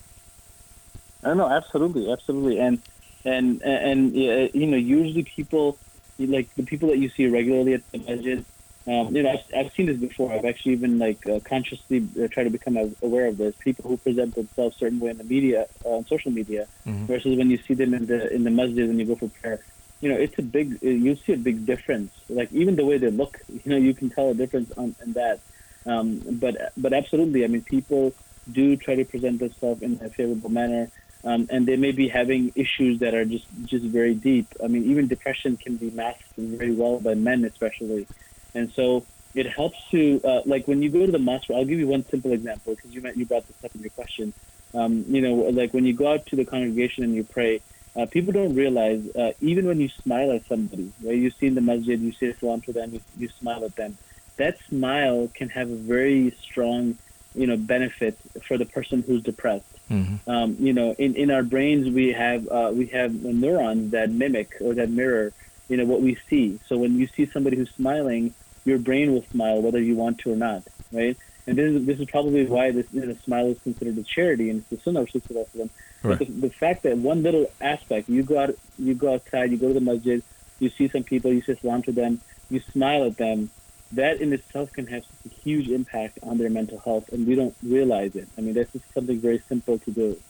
I 1.23 1.33
know, 1.33 1.49
absolutely, 1.49 2.11
absolutely, 2.11 2.59
and 2.59 2.81
and 3.25 3.61
and, 3.63 4.15
and 4.15 4.15
you 4.53 4.67
know, 4.67 4.77
usually 4.77 5.23
people 5.23 5.77
like 6.19 6.53
the 6.55 6.63
people 6.63 6.89
that 6.89 6.97
you 6.97 7.09
see 7.09 7.27
regularly 7.27 7.73
at 7.73 7.91
the 7.91 7.99
masjid 7.99 8.45
um, 8.87 9.15
you 9.15 9.23
know, 9.23 9.31
I've, 9.31 9.43
I've 9.55 9.73
seen 9.73 9.87
this 9.87 9.97
before. 9.97 10.31
I've 10.31 10.45
actually 10.45 10.73
even 10.73 10.99
like 10.99 11.27
uh, 11.27 11.39
consciously 11.41 12.07
uh, 12.21 12.27
tried 12.27 12.45
to 12.45 12.49
become 12.49 12.77
aware 13.03 13.27
of 13.27 13.37
this. 13.37 13.53
People 13.59 13.89
who 13.89 13.97
present 13.97 14.35
themselves 14.35 14.77
certain 14.77 14.99
way 14.99 15.11
in 15.11 15.17
the 15.17 15.23
media, 15.23 15.67
uh, 15.85 15.89
on 15.89 16.07
social 16.07 16.31
media, 16.31 16.67
mm-hmm. 16.87 17.05
versus 17.05 17.37
when 17.37 17.49
you 17.49 17.57
see 17.57 17.73
them 17.73 17.93
in 17.93 18.05
the 18.05 18.33
in 18.33 18.43
the 18.43 18.49
masjid 18.49 18.87
when 18.87 18.97
you 18.97 19.05
go 19.05 19.15
for 19.15 19.27
prayer. 19.27 19.59
You 20.01 20.09
know, 20.09 20.17
it's 20.17 20.39
a 20.39 20.41
big. 20.41 20.79
Uh, 20.83 20.89
you 20.89 21.15
see 21.17 21.33
a 21.33 21.37
big 21.37 21.65
difference. 21.65 22.13
Like 22.29 22.51
even 22.53 22.77
the 22.77 22.85
way 22.85 22.97
they 22.97 23.11
look, 23.11 23.39
you 23.49 23.61
know, 23.65 23.77
you 23.77 23.93
can 23.93 24.09
tell 24.09 24.29
a 24.29 24.33
difference 24.33 24.71
on 24.77 24.95
in 25.03 25.13
that. 25.13 25.39
Um, 25.85 26.21
but 26.39 26.71
but 26.77 26.93
absolutely, 26.93 27.43
I 27.43 27.47
mean, 27.47 27.63
people 27.63 28.13
do 28.51 28.77
try 28.77 28.95
to 28.95 29.05
present 29.05 29.39
themselves 29.39 29.81
in 29.81 29.99
a 30.01 30.09
favorable 30.09 30.49
manner. 30.49 30.89
Um, 31.21 31.47
and 31.49 31.67
they 31.67 31.75
may 31.75 31.91
be 31.91 32.07
having 32.07 32.53
issues 32.55 32.99
that 32.99 33.13
are 33.13 33.25
just 33.25 33.45
just 33.65 33.83
very 33.83 34.15
deep. 34.15 34.47
I 34.63 34.67
mean, 34.67 34.89
even 34.89 35.07
depression 35.07 35.57
can 35.57 35.75
be 35.75 35.91
masked 35.91 36.23
very 36.37 36.71
well 36.71 37.01
by 37.01 37.13
men, 37.13 37.43
especially. 37.43 38.07
And 38.55 38.71
so 38.73 39.05
it 39.35 39.47
helps 39.47 39.77
to 39.91 40.21
uh, 40.23 40.41
like 40.45 40.67
when 40.67 40.81
you 40.81 40.89
go 40.89 41.05
to 41.05 41.11
the 41.11 41.19
mosque. 41.19 41.51
I'll 41.51 41.65
give 41.65 41.79
you 41.79 41.87
one 41.87 42.05
simple 42.09 42.31
example 42.31 42.75
because 42.75 42.91
you 42.91 43.01
you 43.15 43.25
brought 43.25 43.47
this 43.47 43.63
up 43.63 43.73
in 43.75 43.81
your 43.81 43.91
question. 43.91 44.33
Um, 44.73 45.05
you 45.07 45.21
know, 45.21 45.33
like 45.33 45.73
when 45.73 45.85
you 45.85 45.93
go 45.93 46.13
out 46.13 46.25
to 46.27 46.35
the 46.35 46.45
congregation 46.45 47.03
and 47.03 47.15
you 47.15 47.23
pray, 47.23 47.61
uh, 47.95 48.05
people 48.05 48.33
don't 48.33 48.55
realize 48.55 49.03
uh, 49.15 49.31
even 49.41 49.65
when 49.65 49.79
you 49.79 49.89
smile 49.89 50.31
at 50.31 50.45
somebody, 50.47 50.91
right? 51.01 51.17
You 51.17 51.31
see 51.31 51.47
in 51.47 51.55
the 51.55 51.61
masjid, 51.61 51.99
you 51.99 52.11
say 52.11 52.33
salam 52.39 52.61
to 52.61 52.73
them, 52.73 52.93
you, 52.93 53.01
you 53.17 53.29
smile 53.29 53.65
at 53.65 53.75
them. 53.75 53.97
That 54.37 54.57
smile 54.69 55.29
can 55.33 55.49
have 55.49 55.69
a 55.69 55.75
very 55.75 56.31
strong, 56.41 56.97
you 57.35 57.47
know, 57.47 57.57
benefit 57.57 58.17
for 58.47 58.57
the 58.57 58.65
person 58.65 59.01
who's 59.01 59.23
depressed. 59.23 59.65
Mm-hmm. 59.89 60.29
Um, 60.29 60.55
you 60.59 60.71
know, 60.71 60.95
in, 60.97 61.15
in 61.15 61.31
our 61.31 61.43
brains 61.43 61.89
we 61.89 62.13
have 62.13 62.47
uh, 62.47 62.71
we 62.73 62.85
have 62.87 63.13
neurons 63.23 63.91
that 63.91 64.11
mimic 64.11 64.55
or 64.61 64.75
that 64.75 64.89
mirror 64.89 65.33
you 65.69 65.77
know 65.77 65.85
what 65.85 66.01
we 66.01 66.17
see. 66.29 66.59
So 66.67 66.77
when 66.77 66.99
you 66.99 67.07
see 67.07 67.27
somebody 67.27 67.57
who's 67.57 67.71
smiling, 67.71 68.33
your 68.65 68.79
brain 68.79 69.13
will 69.13 69.23
smile 69.31 69.61
whether 69.61 69.79
you 69.79 69.95
want 69.95 70.19
to 70.19 70.33
or 70.33 70.35
not, 70.35 70.63
right? 70.91 71.15
And 71.47 71.57
this 71.57 71.73
is, 71.73 71.85
this 71.85 71.99
is 71.99 72.05
probably 72.09 72.45
why 72.45 72.71
this 72.71 72.85
you 72.91 73.05
know, 73.05 73.15
smile 73.23 73.47
is 73.47 73.59
considered 73.59 73.97
a 73.97 74.03
charity 74.03 74.49
and 74.49 74.59
it's 74.59 74.69
the 74.69 74.77
sunnah 74.77 75.01
of 75.01 75.51
them. 75.53 75.69
Right. 76.03 76.19
The, 76.19 76.25
the 76.25 76.49
fact 76.49 76.83
that 76.83 76.97
one 76.97 77.23
little 77.23 77.49
aspect, 77.61 78.09
you 78.09 78.23
go 78.23 78.39
out, 78.39 78.55
you 78.77 78.93
go 78.93 79.13
outside, 79.13 79.51
you 79.51 79.57
go 79.57 79.69
to 79.69 79.73
the 79.73 79.81
masjid, 79.81 80.21
you 80.59 80.69
see 80.69 80.89
some 80.89 81.03
people, 81.03 81.31
you 81.31 81.41
say 81.41 81.57
salam 81.59 81.81
to 81.83 81.91
them, 81.91 82.21
you 82.49 82.59
smile 82.71 83.05
at 83.05 83.17
them, 83.17 83.49
that 83.93 84.21
in 84.21 84.33
itself 84.33 84.71
can 84.71 84.85
have 84.87 85.03
a 85.25 85.29
huge 85.29 85.69
impact 85.69 86.19
on 86.21 86.37
their 86.37 86.49
mental 86.49 86.77
health, 86.79 87.09
and 87.11 87.25
we 87.25 87.33
don't 87.33 87.55
realize 87.63 88.15
it. 88.15 88.27
I 88.37 88.41
mean, 88.41 88.53
that's 88.53 88.71
just 88.71 88.85
something 88.93 89.19
very 89.19 89.41
simple 89.49 89.79
to 89.79 89.91
do. 89.91 90.21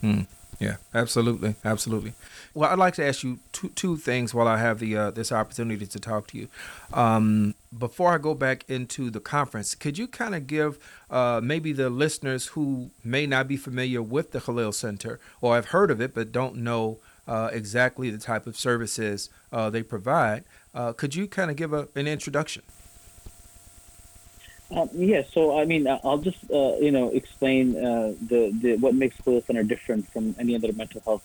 Hmm. 0.00 0.22
Yeah, 0.62 0.76
absolutely, 0.94 1.56
absolutely. 1.64 2.12
Well, 2.54 2.70
I'd 2.70 2.78
like 2.78 2.94
to 2.94 3.04
ask 3.04 3.24
you 3.24 3.40
two 3.50 3.70
two 3.70 3.96
things 3.96 4.32
while 4.32 4.46
I 4.46 4.58
have 4.58 4.78
the 4.78 4.96
uh, 4.96 5.10
this 5.10 5.32
opportunity 5.32 5.86
to 5.86 5.98
talk 5.98 6.28
to 6.28 6.38
you. 6.38 6.46
Um, 6.92 7.54
before 7.76 8.14
I 8.14 8.18
go 8.18 8.34
back 8.34 8.64
into 8.68 9.10
the 9.10 9.18
conference, 9.18 9.74
could 9.74 9.98
you 9.98 10.06
kind 10.06 10.36
of 10.36 10.46
give 10.46 10.78
uh, 11.10 11.40
maybe 11.42 11.72
the 11.72 11.90
listeners 11.90 12.46
who 12.48 12.90
may 13.02 13.26
not 13.26 13.48
be 13.48 13.56
familiar 13.56 14.02
with 14.02 14.30
the 14.30 14.40
Khalil 14.40 14.70
Center 14.70 15.18
or 15.40 15.56
have 15.56 15.66
heard 15.66 15.90
of 15.90 16.00
it 16.00 16.14
but 16.14 16.30
don't 16.30 16.54
know 16.54 16.98
uh, 17.26 17.50
exactly 17.52 18.10
the 18.10 18.18
type 18.18 18.46
of 18.46 18.56
services 18.56 19.30
uh, 19.52 19.68
they 19.68 19.82
provide, 19.82 20.44
uh, 20.74 20.92
could 20.92 21.14
you 21.16 21.26
kind 21.26 21.50
of 21.50 21.56
give 21.56 21.72
a, 21.72 21.88
an 21.96 22.06
introduction? 22.06 22.62
Um, 24.74 24.88
yeah, 24.94 25.22
so 25.32 25.58
I 25.58 25.64
mean, 25.64 25.86
I'll 25.86 26.18
just 26.18 26.38
uh, 26.50 26.76
you 26.80 26.90
know 26.90 27.08
explain 27.08 27.76
uh, 27.76 28.14
the, 28.20 28.50
the 28.52 28.76
what 28.76 28.94
makes 28.94 29.16
Khalil 29.20 29.42
Center 29.42 29.62
different 29.62 30.08
from 30.08 30.34
any 30.38 30.54
other 30.54 30.72
mental 30.72 31.02
health 31.04 31.22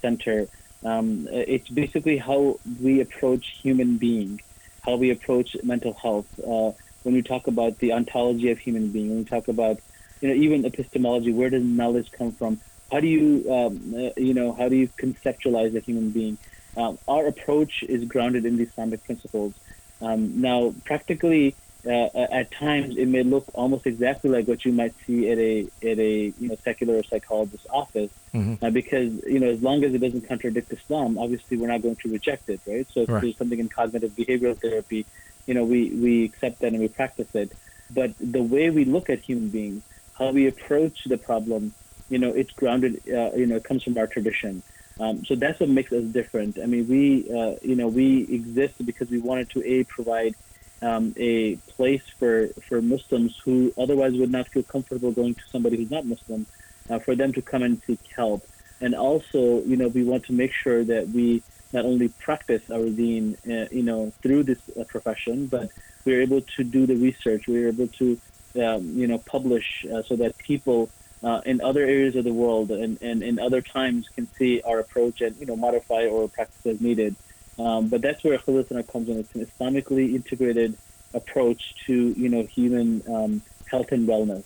center. 0.00 0.48
Um, 0.84 1.26
it's 1.30 1.68
basically 1.68 2.18
how 2.18 2.60
we 2.80 3.00
approach 3.00 3.46
human 3.62 3.96
being, 3.96 4.40
how 4.84 4.96
we 4.96 5.10
approach 5.10 5.56
mental 5.62 5.94
health. 5.94 6.26
Uh, 6.38 6.72
when 7.02 7.14
we 7.14 7.22
talk 7.22 7.46
about 7.46 7.78
the 7.78 7.92
ontology 7.92 8.50
of 8.50 8.58
human 8.58 8.88
being, 8.88 9.08
when 9.08 9.18
we 9.18 9.24
talk 9.24 9.48
about 9.48 9.80
you 10.20 10.28
know 10.28 10.34
even 10.34 10.64
epistemology, 10.64 11.32
where 11.32 11.50
does 11.50 11.64
knowledge 11.64 12.12
come 12.12 12.32
from? 12.32 12.60
How 12.92 13.00
do 13.00 13.08
you 13.08 13.52
um, 13.52 13.94
uh, 13.96 14.10
you 14.16 14.34
know 14.34 14.52
how 14.52 14.68
do 14.68 14.76
you 14.76 14.88
conceptualize 14.98 15.74
a 15.74 15.80
human 15.80 16.10
being? 16.10 16.38
Um, 16.76 16.98
our 17.08 17.26
approach 17.26 17.82
is 17.82 18.04
grounded 18.04 18.44
in 18.46 18.56
the 18.56 18.64
Islamic 18.64 19.02
principles. 19.04 19.54
Um, 20.00 20.40
now, 20.40 20.74
practically 20.84 21.56
uh, 21.86 22.08
at 22.30 22.50
times 22.50 22.96
it 22.96 23.06
may 23.06 23.22
look 23.22 23.44
almost 23.54 23.86
exactly 23.86 24.30
like 24.30 24.48
what 24.48 24.64
you 24.64 24.72
might 24.72 24.94
see 25.06 25.30
at 25.30 25.38
a 25.38 25.66
at 25.82 25.98
a 25.98 26.32
you 26.38 26.48
know 26.48 26.56
secular 26.64 27.02
psychologist's 27.02 27.66
office, 27.70 28.10
mm-hmm. 28.32 28.64
uh, 28.64 28.70
because 28.70 29.12
you 29.26 29.38
know 29.38 29.48
as 29.48 29.62
long 29.62 29.84
as 29.84 29.92
it 29.92 29.98
doesn't 29.98 30.26
contradict 30.26 30.72
Islam, 30.72 31.18
obviously 31.18 31.56
we're 31.56 31.68
not 31.68 31.82
going 31.82 31.96
to 31.96 32.10
reject 32.10 32.48
it, 32.48 32.60
right? 32.66 32.86
So 32.92 33.00
if 33.00 33.08
right. 33.08 33.22
there's 33.22 33.36
something 33.36 33.58
in 33.58 33.68
cognitive 33.68 34.12
behavioral 34.12 34.58
therapy, 34.58 35.04
you 35.46 35.54
know 35.54 35.64
we 35.64 35.90
we 35.90 36.24
accept 36.24 36.60
that 36.60 36.68
and 36.68 36.80
we 36.80 36.88
practice 36.88 37.34
it. 37.34 37.52
But 37.90 38.12
the 38.18 38.42
way 38.42 38.70
we 38.70 38.84
look 38.84 39.10
at 39.10 39.20
human 39.20 39.50
beings, 39.50 39.82
how 40.18 40.30
we 40.30 40.46
approach 40.46 41.04
the 41.04 41.18
problem, 41.18 41.74
you 42.08 42.18
know, 42.18 42.30
it's 42.30 42.52
grounded. 42.52 43.02
Uh, 43.06 43.32
you 43.36 43.46
know, 43.46 43.56
it 43.56 43.64
comes 43.64 43.82
from 43.82 43.98
our 43.98 44.06
tradition. 44.06 44.62
Um, 44.98 45.24
so 45.24 45.34
that's 45.34 45.58
what 45.58 45.68
makes 45.68 45.92
us 45.92 46.04
different. 46.04 46.58
I 46.58 46.66
mean, 46.66 46.86
we 46.88 47.30
uh, 47.30 47.56
you 47.62 47.76
know 47.76 47.88
we 47.88 48.22
exist 48.22 48.74
because 48.84 49.10
we 49.10 49.18
wanted 49.18 49.50
to 49.50 49.64
a 49.66 49.84
provide 49.84 50.34
um, 50.82 51.14
a 51.16 51.56
place 51.76 52.02
for, 52.18 52.48
for 52.68 52.82
Muslims 52.82 53.36
who 53.44 53.72
otherwise 53.78 54.14
would 54.14 54.30
not 54.30 54.48
feel 54.48 54.62
comfortable 54.62 55.12
going 55.12 55.34
to 55.34 55.42
somebody 55.50 55.76
who's 55.76 55.90
not 55.90 56.04
Muslim, 56.04 56.46
uh, 56.90 56.98
for 56.98 57.14
them 57.14 57.32
to 57.32 57.42
come 57.42 57.62
and 57.62 57.80
seek 57.86 58.00
help. 58.14 58.46
And 58.80 58.94
also, 58.94 59.62
you 59.62 59.76
know, 59.76 59.88
we 59.88 60.04
want 60.04 60.24
to 60.26 60.32
make 60.32 60.52
sure 60.52 60.84
that 60.84 61.08
we 61.08 61.42
not 61.72 61.84
only 61.84 62.08
practice 62.08 62.62
our 62.70 62.84
deen, 62.84 63.36
uh, 63.46 63.66
you 63.70 63.82
know, 63.82 64.12
through 64.22 64.44
this 64.44 64.58
uh, 64.78 64.84
profession, 64.84 65.46
but 65.46 65.70
we're 66.04 66.20
able 66.20 66.40
to 66.56 66.64
do 66.64 66.86
the 66.86 66.96
research. 66.96 67.46
We're 67.48 67.68
able 67.68 67.88
to, 67.88 68.18
um, 68.62 68.98
you 68.98 69.06
know, 69.06 69.18
publish 69.18 69.86
uh, 69.92 70.02
so 70.02 70.16
that 70.16 70.36
people 70.38 70.90
uh, 71.22 71.40
in 71.46 71.60
other 71.62 71.80
areas 71.80 72.14
of 72.16 72.24
the 72.24 72.32
world 72.32 72.70
and, 72.70 73.00
and 73.00 73.22
in 73.22 73.38
other 73.38 73.62
times 73.62 74.08
can 74.08 74.28
see 74.34 74.60
our 74.62 74.78
approach 74.78 75.20
and, 75.20 75.34
you 75.36 75.46
know, 75.46 75.56
modify 75.56 76.06
or 76.06 76.28
practice 76.28 76.66
as 76.66 76.80
needed. 76.80 77.16
Um, 77.58 77.88
but 77.88 78.02
that's 78.02 78.22
where 78.24 78.38
Khalil 78.38 78.64
comes 78.84 79.08
in. 79.08 79.18
It's 79.18 79.34
an 79.34 79.46
Islamically 79.46 80.14
integrated 80.14 80.76
approach 81.12 81.74
to 81.86 82.12
you 82.16 82.28
know 82.28 82.42
human 82.42 83.02
um, 83.08 83.42
health 83.66 83.92
and 83.92 84.08
wellness. 84.08 84.44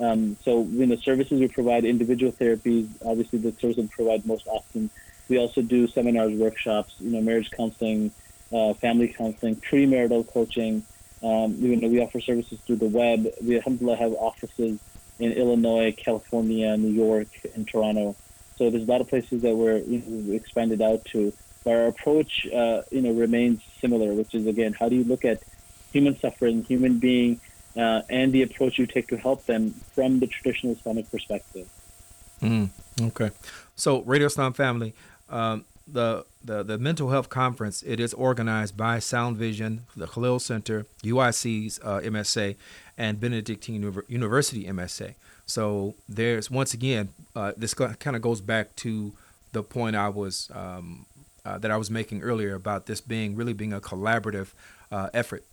Um, 0.00 0.36
so 0.44 0.62
you 0.62 0.86
know 0.86 0.96
services 0.96 1.40
we 1.40 1.48
provide 1.48 1.84
individual 1.84 2.32
therapies. 2.32 2.88
Obviously, 3.04 3.38
the 3.40 3.52
service 3.60 3.76
we 3.76 3.86
provide 3.88 4.24
most 4.26 4.46
often. 4.46 4.90
We 5.28 5.38
also 5.38 5.62
do 5.62 5.88
seminars, 5.88 6.32
workshops, 6.32 6.94
you 6.98 7.10
know, 7.10 7.22
marriage 7.22 7.50
counseling, 7.50 8.10
uh, 8.52 8.74
family 8.74 9.08
counseling, 9.08 9.56
premarital 9.56 10.26
coaching. 10.26 10.84
Um, 11.22 11.56
you 11.58 11.76
know, 11.76 11.88
we 11.88 12.00
offer 12.00 12.20
services 12.20 12.58
through 12.66 12.76
the 12.76 12.86
web. 12.86 13.26
We 13.42 13.56
alhamdulillah 13.56 13.96
have 13.96 14.12
offices 14.12 14.78
in 15.18 15.32
Illinois, 15.32 15.92
California, 15.96 16.76
New 16.76 16.90
York, 16.92 17.28
and 17.54 17.66
Toronto. 17.66 18.14
So 18.56 18.70
there's 18.70 18.86
a 18.86 18.90
lot 18.90 19.00
of 19.00 19.08
places 19.08 19.42
that 19.42 19.54
we're 19.54 19.78
you 19.78 20.02
know, 20.06 20.34
expanded 20.34 20.82
out 20.82 21.04
to 21.06 21.32
our 21.66 21.86
approach, 21.86 22.46
uh, 22.46 22.82
you 22.90 23.02
know, 23.02 23.12
remains 23.12 23.60
similar, 23.80 24.12
which 24.14 24.34
is 24.34 24.46
again, 24.46 24.72
how 24.72 24.88
do 24.88 24.96
you 24.96 25.04
look 25.04 25.24
at 25.24 25.42
human 25.92 26.18
suffering, 26.18 26.62
human 26.64 26.98
being, 26.98 27.40
uh, 27.76 28.02
and 28.10 28.32
the 28.32 28.42
approach 28.42 28.78
you 28.78 28.86
take 28.86 29.08
to 29.08 29.16
help 29.16 29.46
them 29.46 29.70
from 29.94 30.20
the 30.20 30.26
traditional 30.26 30.74
Islamic 30.74 31.10
perspective. 31.10 31.68
Mm, 32.42 32.70
okay, 33.00 33.30
so 33.74 34.02
Radio 34.02 34.26
Islam 34.26 34.52
family, 34.52 34.94
um, 35.28 35.64
the, 35.86 36.24
the 36.42 36.62
the 36.62 36.78
mental 36.78 37.10
health 37.10 37.28
conference 37.28 37.82
it 37.82 38.00
is 38.00 38.14
organized 38.14 38.76
by 38.76 38.98
Sound 38.98 39.36
Vision, 39.36 39.82
the 39.96 40.06
Khalil 40.06 40.38
Center, 40.38 40.86
UIC's 41.02 41.78
uh, 41.82 42.00
MSA, 42.00 42.56
and 42.96 43.20
Benedictine 43.20 43.74
University 44.08 44.64
MSA. 44.64 45.14
So 45.46 45.94
there's 46.08 46.50
once 46.50 46.74
again, 46.74 47.10
uh, 47.36 47.52
this 47.56 47.74
kind 47.74 48.16
of 48.16 48.22
goes 48.22 48.40
back 48.40 48.74
to 48.76 49.12
the 49.52 49.62
point 49.62 49.94
I 49.94 50.08
was 50.08 50.50
um, 50.54 51.06
uh, 51.44 51.58
that 51.58 51.70
I 51.70 51.76
was 51.76 51.90
making 51.90 52.22
earlier 52.22 52.54
about 52.54 52.86
this 52.86 53.00
being 53.00 53.36
really 53.36 53.52
being 53.52 53.72
a 53.72 53.80
collaborative 53.80 54.52
uh, 54.90 55.10
effort. 55.12 55.44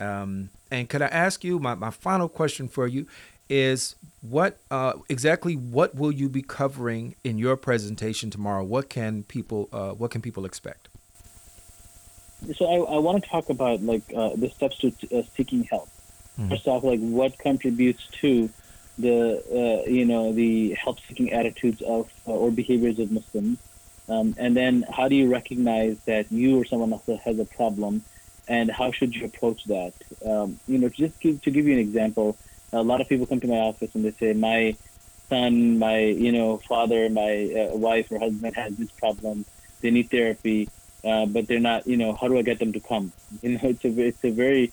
Um, 0.00 0.50
and 0.70 0.88
could 0.88 1.02
I 1.02 1.06
ask 1.06 1.44
you 1.44 1.58
my, 1.58 1.74
my 1.74 1.90
final 1.90 2.28
question 2.28 2.68
for 2.68 2.86
you 2.86 3.06
is 3.48 3.96
what 4.22 4.58
uh, 4.70 4.94
exactly 5.08 5.54
what 5.54 5.94
will 5.94 6.12
you 6.12 6.28
be 6.28 6.42
covering 6.42 7.14
in 7.22 7.38
your 7.38 7.56
presentation 7.56 8.30
tomorrow? 8.30 8.64
What 8.64 8.88
can 8.88 9.24
people 9.24 9.68
uh, 9.72 9.90
what 9.90 10.10
can 10.10 10.22
people 10.22 10.44
expect? 10.44 10.88
So 12.56 12.66
I, 12.66 12.94
I 12.94 12.98
want 12.98 13.22
to 13.22 13.28
talk 13.28 13.50
about 13.50 13.82
like 13.82 14.02
uh, 14.16 14.30
the 14.34 14.48
steps 14.48 14.78
to 14.78 14.92
uh, 15.16 15.22
seeking 15.36 15.64
help. 15.64 15.88
Mm-hmm. 16.38 16.48
First 16.50 16.66
off, 16.66 16.82
like 16.82 17.00
what 17.00 17.38
contributes 17.38 18.06
to 18.20 18.48
the 18.98 19.42
uh, 19.50 19.88
you 19.88 20.04
know 20.04 20.32
the 20.32 20.74
help-seeking 20.74 21.32
attitudes 21.32 21.82
of 21.82 22.10
uh, 22.26 22.32
or 22.32 22.50
behaviors 22.50 22.98
of 22.98 23.10
Muslims, 23.10 23.58
um, 24.08 24.34
and 24.38 24.56
then 24.56 24.84
how 24.90 25.08
do 25.08 25.16
you 25.16 25.30
recognize 25.30 25.96
that 26.06 26.30
you 26.30 26.60
or 26.60 26.64
someone 26.64 26.92
else 26.92 27.20
has 27.24 27.38
a 27.38 27.44
problem, 27.44 28.04
and 28.48 28.70
how 28.70 28.92
should 28.92 29.14
you 29.14 29.24
approach 29.24 29.60
that? 29.66 29.92
Um, 30.26 30.58
you 30.66 30.78
know, 30.78 30.88
just 30.88 31.20
to 31.20 31.32
give 31.32 31.66
you 31.66 31.72
an 31.72 31.78
example, 31.78 32.36
a 32.72 32.82
lot 32.82 33.00
of 33.00 33.08
people 33.08 33.26
come 33.26 33.40
to 33.40 33.46
my 33.46 33.58
office 33.58 33.90
and 33.94 34.04
they 34.04 34.14
say 34.18 34.32
my 34.32 34.76
son, 35.28 35.78
my 35.78 35.98
you 35.98 36.32
know 36.32 36.60
father, 36.68 37.08
my 37.08 37.70
uh, 37.72 37.76
wife 37.76 38.06
or 38.10 38.18
husband 38.18 38.54
has 38.56 38.74
this 38.76 38.90
problem. 38.98 39.44
They 39.80 39.90
need 39.90 40.10
therapy, 40.10 40.68
uh, 41.04 41.26
but 41.26 41.48
they're 41.48 41.60
not. 41.60 41.86
You 41.86 41.96
know, 41.96 42.16
how 42.20 42.28
do 42.28 42.38
I 42.38 42.42
get 42.42 42.58
them 42.58 42.72
to 42.72 42.80
come? 42.80 43.12
You 43.42 43.50
know, 43.52 43.60
it's 43.62 43.84
a 43.84 44.00
it's 44.00 44.24
a 44.24 44.30
very 44.30 44.72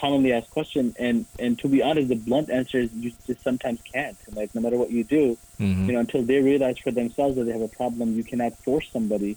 commonly 0.00 0.32
asked 0.32 0.50
question, 0.50 0.94
and 0.98 1.26
and 1.38 1.58
to 1.60 1.68
be 1.68 1.82
honest, 1.82 2.08
the 2.08 2.16
blunt 2.16 2.50
answer 2.50 2.78
is 2.78 2.92
you 2.92 3.12
just 3.26 3.42
sometimes 3.42 3.80
can't. 3.82 4.16
Like 4.34 4.54
no 4.54 4.60
matter 4.60 4.76
what 4.76 4.90
you 4.90 5.04
do, 5.04 5.36
mm-hmm. 5.60 5.86
you 5.86 5.92
know, 5.92 6.00
until 6.00 6.22
they 6.22 6.40
realize 6.40 6.78
for 6.78 6.90
themselves 6.90 7.36
that 7.36 7.44
they 7.44 7.52
have 7.52 7.62
a 7.62 7.68
problem, 7.68 8.16
you 8.16 8.24
cannot 8.24 8.56
force 8.58 8.88
somebody 8.92 9.36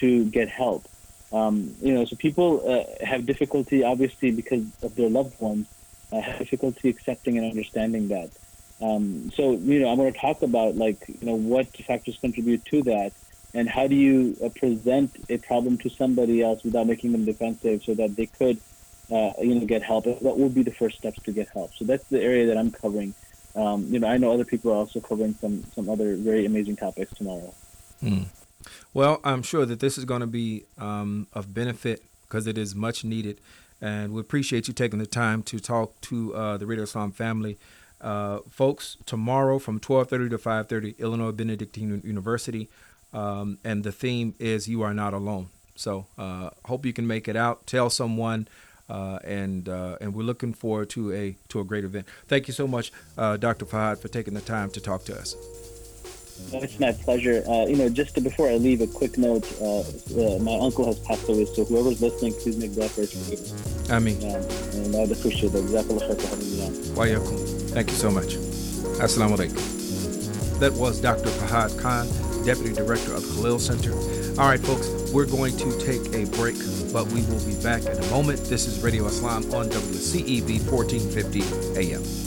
to 0.00 0.24
get 0.26 0.48
help. 0.48 0.84
Um, 1.32 1.74
you 1.80 1.92
know, 1.94 2.04
so 2.04 2.16
people 2.16 2.62
uh, 2.68 3.04
have 3.04 3.26
difficulty, 3.26 3.82
obviously, 3.82 4.30
because 4.30 4.64
of 4.82 4.94
their 4.94 5.08
loved 5.08 5.40
ones, 5.40 5.66
uh, 6.12 6.20
have 6.20 6.38
difficulty 6.38 6.88
accepting 6.88 7.36
and 7.38 7.46
understanding 7.50 8.08
that. 8.08 8.30
Um, 8.80 9.30
so, 9.34 9.52
you 9.52 9.80
know, 9.80 9.88
I'm 9.88 9.96
going 9.96 10.12
to 10.12 10.18
talk 10.18 10.42
about 10.42 10.76
like, 10.76 11.02
you 11.08 11.26
know, 11.26 11.34
what 11.34 11.66
factors 11.78 12.18
contribute 12.20 12.64
to 12.66 12.82
that, 12.84 13.12
and 13.54 13.68
how 13.68 13.86
do 13.86 13.94
you 13.94 14.36
uh, 14.44 14.50
present 14.50 15.16
a 15.28 15.38
problem 15.38 15.78
to 15.78 15.88
somebody 15.88 16.42
else 16.42 16.62
without 16.62 16.86
making 16.86 17.12
them 17.12 17.24
defensive, 17.24 17.82
so 17.82 17.94
that 17.94 18.14
they 18.16 18.26
could 18.26 18.60
uh, 19.10 19.32
you 19.40 19.54
know, 19.54 19.66
get 19.66 19.82
help. 19.82 20.06
What 20.06 20.38
would 20.38 20.54
be 20.54 20.62
the 20.62 20.72
first 20.72 20.98
steps 20.98 21.20
to 21.22 21.32
get 21.32 21.48
help? 21.50 21.74
So 21.74 21.84
that's 21.84 22.04
the 22.04 22.20
area 22.20 22.46
that 22.46 22.58
I'm 22.58 22.70
covering. 22.70 23.14
Um, 23.54 23.86
you 23.90 23.98
know, 23.98 24.08
I 24.08 24.18
know 24.18 24.32
other 24.32 24.44
people 24.44 24.72
are 24.72 24.76
also 24.76 25.00
covering 25.00 25.34
some 25.40 25.64
some 25.74 25.88
other 25.88 26.16
very 26.16 26.44
amazing 26.44 26.76
topics 26.76 27.14
tomorrow. 27.14 27.54
Mm. 28.02 28.26
Well, 28.92 29.20
I'm 29.24 29.42
sure 29.42 29.64
that 29.64 29.80
this 29.80 29.96
is 29.96 30.04
going 30.04 30.20
to 30.20 30.26
be 30.26 30.64
um, 30.78 31.26
of 31.32 31.54
benefit 31.54 32.02
because 32.22 32.46
it 32.46 32.58
is 32.58 32.74
much 32.74 33.04
needed, 33.04 33.40
and 33.80 34.12
we 34.12 34.20
appreciate 34.20 34.68
you 34.68 34.74
taking 34.74 34.98
the 34.98 35.06
time 35.06 35.42
to 35.44 35.58
talk 35.58 35.98
to 36.02 36.34
uh, 36.34 36.56
the 36.56 36.66
Radio 36.66 36.84
Islam 36.84 37.12
family. 37.12 37.58
Uh, 38.00 38.40
folks, 38.50 38.98
tomorrow 39.06 39.58
from 39.58 39.80
12:30 39.80 40.30
to 40.30 40.38
5:30, 40.38 40.98
Illinois 40.98 41.32
Benedictine 41.32 42.02
University, 42.04 42.68
um, 43.12 43.58
and 43.64 43.84
the 43.84 43.92
theme 43.92 44.34
is 44.38 44.68
"You 44.68 44.82
Are 44.82 44.92
Not 44.92 45.14
Alone." 45.14 45.48
So, 45.76 46.06
uh, 46.18 46.50
hope 46.64 46.84
you 46.84 46.92
can 46.92 47.06
make 47.06 47.28
it 47.28 47.36
out. 47.36 47.66
Tell 47.66 47.88
someone 47.88 48.48
uh, 48.88 49.18
and 49.24 49.68
uh, 49.68 49.96
and 50.00 50.14
we're 50.14 50.22
looking 50.22 50.52
forward 50.52 50.90
to 50.90 51.12
a 51.12 51.36
to 51.48 51.60
a 51.60 51.64
great 51.64 51.84
event. 51.84 52.06
Thank 52.26 52.48
you 52.48 52.54
so 52.54 52.66
much, 52.66 52.92
uh, 53.18 53.36
Dr. 53.36 53.64
Fahad, 53.64 53.98
for 53.98 54.08
taking 54.08 54.34
the 54.34 54.40
time 54.40 54.70
to 54.70 54.80
talk 54.80 55.04
to 55.04 55.18
us. 55.18 55.36
It's 56.52 56.78
my 56.78 56.92
pleasure. 56.92 57.42
Uh, 57.48 57.66
you 57.66 57.76
know, 57.76 57.88
just 57.88 58.14
to, 58.14 58.20
before 58.20 58.48
I 58.48 58.56
leave, 58.56 58.80
a 58.80 58.86
quick 58.86 59.16
note. 59.16 59.50
Uh, 59.60 59.80
uh, 59.80 60.38
my 60.38 60.54
uncle 60.58 60.84
has 60.84 60.98
passed 61.00 61.28
away, 61.28 61.46
so 61.46 61.64
whoever's 61.64 62.02
listening, 62.02 62.34
please 62.34 62.56
make 62.58 62.74
that 62.74 62.90
first 62.90 63.16
I 63.90 63.98
mean, 63.98 64.18
um, 64.22 64.42
and 64.74 64.96
I'd 64.96 65.10
appreciate 65.10 65.52
that. 65.52 65.62
Thank 67.70 67.90
you 67.90 67.96
so 67.96 68.10
much. 68.10 68.36
Assalamu 69.00 69.36
alaikum. 69.36 70.58
That 70.60 70.72
was 70.72 71.00
Dr. 71.00 71.28
Fahad 71.28 71.78
Khan, 71.80 72.06
Deputy 72.44 72.74
Director 72.74 73.14
of 73.14 73.22
Khalil 73.22 73.58
Center. 73.58 73.92
All 74.40 74.48
right, 74.48 74.60
folks, 74.60 74.88
we're 75.16 75.24
going 75.24 75.56
to 75.56 75.78
take 75.78 76.12
a 76.14 76.26
break 76.36 76.56
but 76.92 77.06
we 77.06 77.22
will 77.22 77.42
be 77.46 77.54
back 77.62 77.80
in 77.86 77.96
a 77.96 78.10
moment. 78.10 78.38
This 78.44 78.66
is 78.66 78.82
Radio 78.82 79.06
Islam 79.06 79.44
on 79.54 79.70
WCEV 79.70 80.70
1450 80.70 81.80
AM. 81.80 82.25